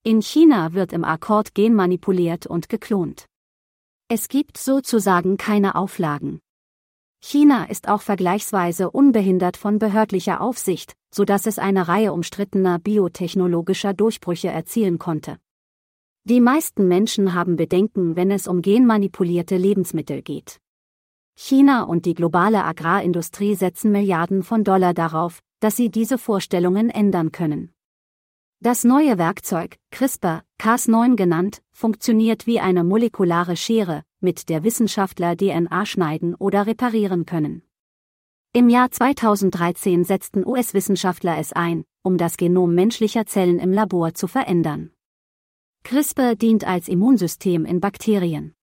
In 0.04 0.22
China 0.22 0.72
wird 0.72 0.94
im 0.94 1.04
Akkord 1.04 1.54
genmanipuliert 1.54 2.46
und 2.46 2.70
geklont. 2.70 3.26
Es 4.08 4.28
gibt 4.28 4.56
sozusagen 4.56 5.36
keine 5.36 5.74
Auflagen. 5.74 6.40
China 7.22 7.64
ist 7.64 7.88
auch 7.88 8.00
vergleichsweise 8.00 8.90
unbehindert 8.90 9.58
von 9.58 9.78
behördlicher 9.78 10.40
Aufsicht, 10.40 10.94
so 11.14 11.24
dass 11.24 11.46
es 11.46 11.58
eine 11.58 11.86
Reihe 11.86 12.12
umstrittener 12.14 12.78
biotechnologischer 12.78 13.92
Durchbrüche 13.92 14.48
erzielen 14.48 14.98
konnte. 14.98 15.36
Die 16.24 16.40
meisten 16.40 16.88
Menschen 16.88 17.34
haben 17.34 17.56
Bedenken, 17.56 18.16
wenn 18.16 18.30
es 18.30 18.48
um 18.48 18.62
genmanipulierte 18.62 19.56
Lebensmittel 19.56 20.22
geht. 20.22 20.60
China 21.34 21.82
und 21.82 22.06
die 22.06 22.14
globale 22.14 22.64
Agrarindustrie 22.64 23.54
setzen 23.54 23.92
Milliarden 23.92 24.42
von 24.42 24.64
Dollar 24.64 24.94
darauf, 24.94 25.40
dass 25.60 25.76
sie 25.76 25.90
diese 25.90 26.18
Vorstellungen 26.18 26.90
ändern 26.90 27.32
können. 27.32 27.72
Das 28.60 28.84
neue 28.84 29.16
Werkzeug, 29.16 29.76
CRISPR, 29.90 30.42
Cas9 30.60 31.16
genannt, 31.16 31.62
funktioniert 31.72 32.46
wie 32.46 32.60
eine 32.60 32.84
molekulare 32.84 33.56
Schere, 33.56 34.04
mit 34.20 34.48
der 34.48 34.64
Wissenschaftler 34.64 35.36
DNA 35.36 35.86
schneiden 35.86 36.34
oder 36.34 36.66
reparieren 36.66 37.26
können. 37.26 37.62
Im 38.52 38.68
Jahr 38.68 38.90
2013 38.90 40.04
setzten 40.04 40.46
US-Wissenschaftler 40.46 41.38
es 41.38 41.52
ein, 41.52 41.84
um 42.02 42.18
das 42.18 42.36
Genom 42.36 42.74
menschlicher 42.74 43.26
Zellen 43.26 43.58
im 43.58 43.72
Labor 43.72 44.14
zu 44.14 44.26
verändern. 44.26 44.90
CRISPR 45.84 46.34
dient 46.34 46.66
als 46.66 46.88
Immunsystem 46.88 47.64
in 47.64 47.80
Bakterien. 47.80 48.54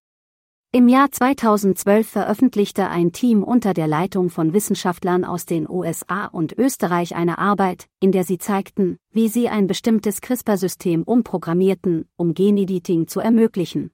Im 0.73 0.89
Jahr 0.89 1.09
2012 1.09 2.07
veröffentlichte 2.07 2.89
ein 2.89 3.13
Team 3.13 3.41
unter 3.41 3.73
der 3.73 3.87
Leitung 3.87 4.29
von 4.29 4.53
Wissenschaftlern 4.53 5.23
aus 5.23 5.45
den 5.45 5.67
USA 5.69 6.25
und 6.25 6.51
Österreich 6.57 7.15
eine 7.15 7.37
Arbeit, 7.37 7.87
in 8.01 8.11
der 8.11 8.25
sie 8.25 8.37
zeigten, 8.37 8.97
wie 9.11 9.29
sie 9.29 9.47
ein 9.47 9.67
bestimmtes 9.67 10.19
CRISPR-System 10.19 11.03
umprogrammierten, 11.03 12.09
um 12.17 12.33
Genediting 12.33 13.07
zu 13.07 13.21
ermöglichen. 13.21 13.91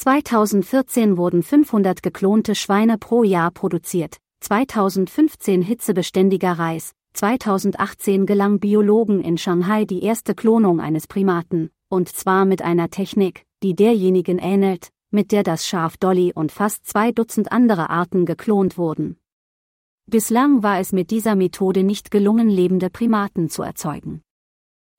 2014 0.00 1.18
wurden 1.18 1.42
500 1.42 2.02
geklonte 2.02 2.54
Schweine 2.54 2.96
pro 2.96 3.22
Jahr 3.22 3.50
produziert, 3.50 4.16
2015 4.40 5.60
hitzebeständiger 5.60 6.52
Reis, 6.52 6.92
2018 7.12 8.24
gelang 8.24 8.60
Biologen 8.60 9.20
in 9.20 9.36
Shanghai 9.36 9.84
die 9.84 10.02
erste 10.02 10.34
Klonung 10.34 10.80
eines 10.80 11.06
Primaten, 11.06 11.68
und 11.90 12.08
zwar 12.08 12.46
mit 12.46 12.62
einer 12.62 12.88
Technik, 12.88 13.44
die 13.62 13.74
derjenigen 13.74 14.38
ähnelt, 14.38 14.88
mit 15.10 15.32
der 15.32 15.42
das 15.42 15.66
Schaf 15.66 15.98
Dolly 15.98 16.32
und 16.34 16.50
fast 16.50 16.86
zwei 16.86 17.12
Dutzend 17.12 17.52
andere 17.52 17.90
Arten 17.90 18.24
geklont 18.24 18.78
wurden. 18.78 19.18
Bislang 20.06 20.62
war 20.62 20.80
es 20.80 20.92
mit 20.92 21.10
dieser 21.10 21.36
Methode 21.36 21.82
nicht 21.82 22.10
gelungen, 22.10 22.48
lebende 22.48 22.88
Primaten 22.88 23.50
zu 23.50 23.62
erzeugen. 23.62 24.22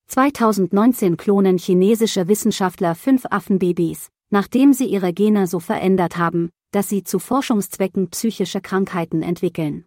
2019 0.10 1.18
klonen 1.18 1.58
chinesische 1.58 2.28
Wissenschaftler 2.28 2.94
fünf 2.94 3.26
Affenbabys, 3.32 4.12
nachdem 4.32 4.74
sie 4.74 4.86
ihre 4.86 5.14
Gene 5.14 5.46
so 5.46 5.60
verändert 5.60 6.18
haben, 6.18 6.50
dass 6.72 6.90
sie 6.90 7.04
zu 7.04 7.20
Forschungszwecken 7.20 8.10
psychische 8.10 8.62
Krankheiten 8.62 9.22
entwickeln. 9.22 9.86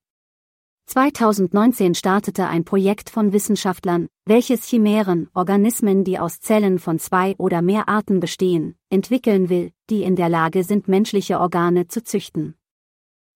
2019 0.86 1.94
startete 1.94 2.46
ein 2.46 2.66
Projekt 2.66 3.08
von 3.08 3.32
Wissenschaftlern, 3.32 4.08
welches 4.26 4.68
Chimären, 4.68 5.30
Organismen, 5.32 6.04
die 6.04 6.18
aus 6.18 6.40
Zellen 6.40 6.78
von 6.78 6.98
zwei 6.98 7.34
oder 7.38 7.62
mehr 7.62 7.88
Arten 7.88 8.20
bestehen, 8.20 8.76
entwickeln 8.90 9.48
will, 9.48 9.72
die 9.88 10.02
in 10.02 10.14
der 10.14 10.28
Lage 10.28 10.62
sind, 10.62 10.86
menschliche 10.86 11.40
Organe 11.40 11.88
zu 11.88 12.04
züchten. 12.04 12.54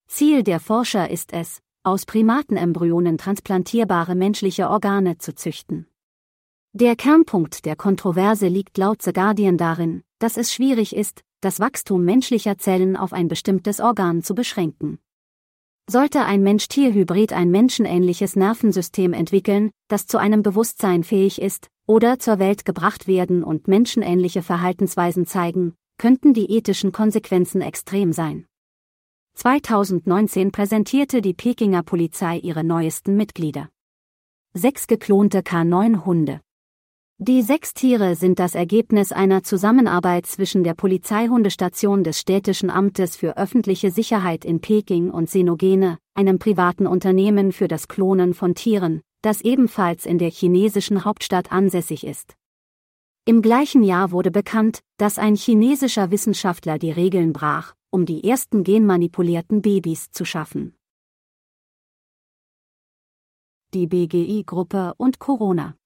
Ziel 0.07 0.43
der 0.43 0.61
Forscher 0.61 1.11
ist 1.11 1.33
es, 1.33 1.63
aus 1.85 2.05
Primatenembryonen 2.05 3.17
transplantierbare 3.17 4.15
menschliche 4.15 4.69
Organe 4.69 5.17
zu 5.17 5.35
züchten. 5.35 5.87
Der 6.75 6.97
Kernpunkt 6.97 7.65
der 7.65 7.77
Kontroverse 7.77 8.47
liegt 8.47 8.77
laut 8.77 9.01
The 9.01 9.15
Guardian 9.15 9.57
darin, 9.57 10.03
dass 10.19 10.37
es 10.37 10.53
schwierig 10.53 10.95
ist, 10.95 11.23
das 11.41 11.61
Wachstum 11.61 12.05
menschlicher 12.05 12.59
Zellen 12.59 12.95
auf 12.95 13.15
ein 13.15 13.27
bestimmtes 13.27 13.81
Organ 13.81 14.23
zu 14.23 14.35
beschränken. 14.35 14.99
Sollte 15.89 16.27
ein 16.27 16.43
Mensch-Tier-Hybrid 16.43 17.33
ein 17.33 17.51
menschenähnliches 17.51 18.37
Nervensystem 18.37 19.15
entwickeln, 19.15 19.71
das 19.89 20.07
zu 20.07 20.19
einem 20.19 20.43
Bewusstsein 20.43 21.05
fähig 21.05 21.41
ist, 21.41 21.69
oder 21.87 22.19
zur 22.19 22.39
Welt 22.39 22.67
gebracht 22.67 23.07
werden 23.07 23.43
und 23.43 23.67
menschenähnliche 23.67 24.43
Verhaltensweisen 24.43 25.25
zeigen, 25.25 25.75
könnten 25.97 26.35
die 26.35 26.51
ethischen 26.51 26.93
Konsequenzen 26.93 27.63
extrem 27.63 28.13
sein. 28.13 28.45
2019 29.37 30.53
präsentierte 30.53 31.23
die 31.23 31.33
Pekinger 31.33 31.83
Polizei 31.83 32.37
ihre 32.37 32.63
neuesten 32.63 33.17
Mitglieder. 33.17 33.71
Sechs 34.53 34.87
geklonte 34.87 35.41
K9-Hunde. 35.41 36.41
Die 37.21 37.43
sechs 37.43 37.75
Tiere 37.75 38.15
sind 38.15 38.39
das 38.39 38.55
Ergebnis 38.55 39.11
einer 39.11 39.43
Zusammenarbeit 39.43 40.25
zwischen 40.27 40.63
der 40.63 40.75
Polizeihundestation 40.75 42.05
des 42.05 42.21
Städtischen 42.21 42.71
Amtes 42.71 43.17
für 43.17 43.37
öffentliche 43.37 43.91
Sicherheit 43.91 44.45
in 44.45 44.61
Peking 44.61 45.11
und 45.11 45.29
Senogene, 45.29 45.99
einem 46.15 46.39
privaten 46.39 46.87
Unternehmen 46.87 47.51
für 47.51 47.67
das 47.67 47.89
Klonen 47.89 48.35
von 48.35 48.55
Tieren, 48.55 49.01
das 49.21 49.41
ebenfalls 49.41 50.07
in 50.07 50.19
der 50.19 50.31
chinesischen 50.31 51.05
Hauptstadt 51.05 51.51
ansässig 51.51 52.07
ist. 52.07 52.37
Im 53.25 53.43
gleichen 53.43 53.83
Jahr 53.83 54.13
wurde 54.13 54.31
bekannt, 54.31 54.85
dass 54.97 55.19
ein 55.19 55.35
chinesischer 55.35 56.13
Wissenschaftler 56.13 56.79
die 56.79 56.93
Regeln 56.93 57.33
brach, 57.33 57.75
um 57.91 58.07
die 58.07 58.23
ersten 58.23 58.63
genmanipulierten 58.63 59.61
Babys 59.61 60.13
zu 60.13 60.25
schaffen. 60.25 60.77
Die 63.75 63.89
BGI-Gruppe 63.89 64.95
und 64.99 65.19
Corona 65.19 65.78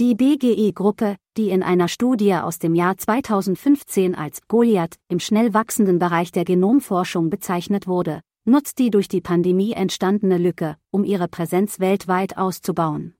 die 0.00 0.14
BGE-Gruppe, 0.14 1.16
die 1.36 1.50
in 1.50 1.62
einer 1.62 1.86
Studie 1.86 2.34
aus 2.34 2.58
dem 2.58 2.74
Jahr 2.74 2.96
2015 2.96 4.14
als 4.14 4.40
Goliath 4.48 4.96
im 5.08 5.20
schnell 5.20 5.52
wachsenden 5.52 5.98
Bereich 5.98 6.32
der 6.32 6.46
Genomforschung 6.46 7.28
bezeichnet 7.28 7.86
wurde, 7.86 8.22
nutzt 8.46 8.78
die 8.78 8.90
durch 8.90 9.08
die 9.08 9.20
Pandemie 9.20 9.72
entstandene 9.72 10.38
Lücke, 10.38 10.78
um 10.90 11.04
ihre 11.04 11.28
Präsenz 11.28 11.80
weltweit 11.80 12.38
auszubauen. 12.38 13.14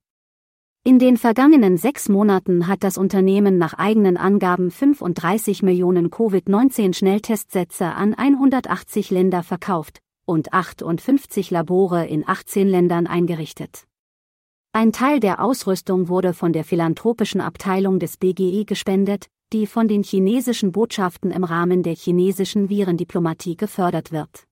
In 0.82 0.98
den 0.98 1.18
vergangenen 1.18 1.76
sechs 1.76 2.08
Monaten 2.08 2.66
hat 2.66 2.82
das 2.82 2.96
Unternehmen 2.96 3.58
nach 3.58 3.74
eigenen 3.74 4.16
Angaben 4.16 4.70
35 4.70 5.62
Millionen 5.62 6.10
Covid-19-Schnelltestsätze 6.10 7.92
an 7.92 8.14
180 8.14 9.10
Länder 9.10 9.42
verkauft 9.42 9.98
und 10.24 10.54
58 10.54 11.50
Labore 11.50 12.06
in 12.06 12.26
18 12.26 12.66
Ländern 12.66 13.06
eingerichtet. 13.06 13.84
Ein 14.72 14.92
Teil 14.92 15.18
der 15.18 15.42
Ausrüstung 15.42 16.06
wurde 16.06 16.33
von 16.33 16.52
der 16.52 16.62
philanthropischen 16.62 17.40
Abteilung 17.40 17.98
des 17.98 18.16
BGI 18.16 18.64
gespendet, 18.64 19.26
die 19.52 19.66
von 19.66 19.88
den 19.88 20.04
chinesischen 20.04 20.70
Botschaften 20.70 21.33
im 21.33 21.42
Rahmen 21.42 21.83
der 21.83 21.96
chinesischen 21.96 22.68
Virendiplomatie 22.68 23.56
gefördert 23.56 24.12
wird. 24.12 24.46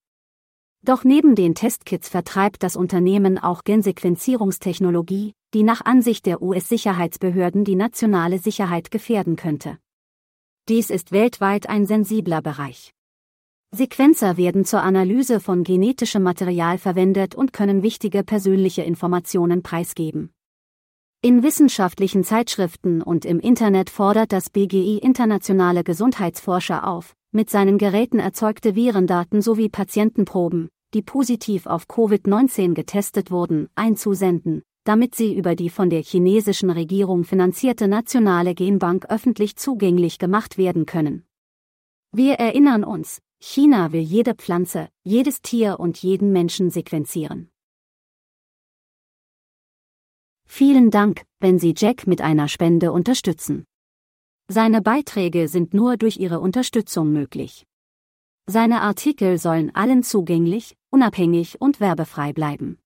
Doch 0.83 1.05
neben 1.05 1.37
den 1.37 1.55
Testkits 1.55 2.09
vertreibt 2.09 2.65
das 2.65 2.75
Unternehmen 2.75 3.39
auch 3.39 3.63
Gensequenzierungstechnologie, 3.63 5.35
die 5.55 5.63
nach 5.63 5.85
Ansicht 5.85 6.27
der 6.27 6.43
US-Sicherheitsbehörden 6.43 7.63
die 7.63 7.77
nationale 7.77 8.41
Sicherheit 8.41 8.91
gefährden 8.91 9.37
könnte. 9.37 9.79
Dies 10.69 10.91
ist 10.91 11.13
weltweit 11.13 11.69
ein 11.69 11.87
sensibler 11.87 12.43
Bereich. 12.43 12.93
Sequenzer 13.71 14.39
werden 14.39 14.65
zur 14.65 14.83
Analyse 14.83 15.41
von 15.41 15.63
genetischem 15.63 16.23
Material 16.23 16.79
verwendet 16.79 17.35
und 17.35 17.53
können 17.53 17.83
wichtige 17.83 18.25
persönliche 18.25 18.83
Informationen 18.83 19.63
preisgeben. 19.63 20.31
In 21.21 21.43
wissenschaftlichen 21.43 22.25
Zeitschriften 22.25 23.03
und 23.03 23.27
im 23.27 23.41
Internet 23.41 23.91
fordert 23.91 24.33
das 24.33 24.49
BGI 24.49 24.99
internationale 24.99 25.85
Gesundheitsforscher 25.85 26.87
auf, 26.87 27.15
mit 27.31 27.51
seinen 27.51 27.77
Geräten 27.77 28.21
erzeugte 28.21 28.75
Virendaten 28.75 29.43
sowie 29.43 29.69
Patientenproben, 29.69 30.71
die 30.95 31.03
positiv 31.03 31.67
auf 31.67 31.85
Covid-19 31.89 32.73
getestet 32.73 33.31
wurden, 33.31 33.69
einzusenden, 33.75 34.63
damit 34.85 35.15
sie 35.15 35.37
über 35.37 35.55
die 35.55 35.69
von 35.69 35.91
der 35.91 36.03
chinesischen 36.03 36.71
Regierung 36.71 37.25
finanzierte 37.25 37.87
nationale 37.87 38.55
Genbank 38.55 39.05
öffentlich 39.11 39.57
zugänglich 39.57 40.19
gemacht 40.19 40.57
werden 40.57 40.87
können. 40.87 41.27
Wir 42.13 42.35
erinnern 42.35 42.85
uns, 42.85 43.21
China 43.41 43.93
will 43.93 44.03
jede 44.03 44.35
Pflanze, 44.35 44.89
jedes 45.05 45.41
Tier 45.43 45.79
und 45.79 46.03
jeden 46.03 46.33
Menschen 46.33 46.71
sequenzieren. 46.71 47.51
Vielen 50.45 50.91
Dank, 50.91 51.25
wenn 51.41 51.59
Sie 51.59 51.75
Jack 51.77 52.07
mit 52.07 52.21
einer 52.21 52.49
Spende 52.49 52.91
unterstützen. 52.91 53.65
Seine 54.49 54.83
Beiträge 54.83 55.47
sind 55.47 55.75
nur 55.75 55.97
durch 55.97 56.17
Ihre 56.17 56.41
Unterstützung 56.41 57.13
möglich. 57.13 57.67
Seine 58.47 58.81
Artikel 58.81 59.39
sollen 59.39 59.75
allen 59.75 60.03
zugänglich, 60.03 60.75
unabhängig 60.91 61.61
und 61.61 61.81
werbefrei 61.81 62.33
bleiben. 62.33 62.79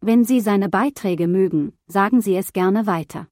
Wenn 0.00 0.24
Sie 0.24 0.40
seine 0.40 0.68
Beiträge 0.68 1.26
mögen, 1.26 1.76
sagen 1.88 2.20
Sie 2.20 2.36
es 2.36 2.52
gerne 2.52 2.86
weiter. 2.86 3.28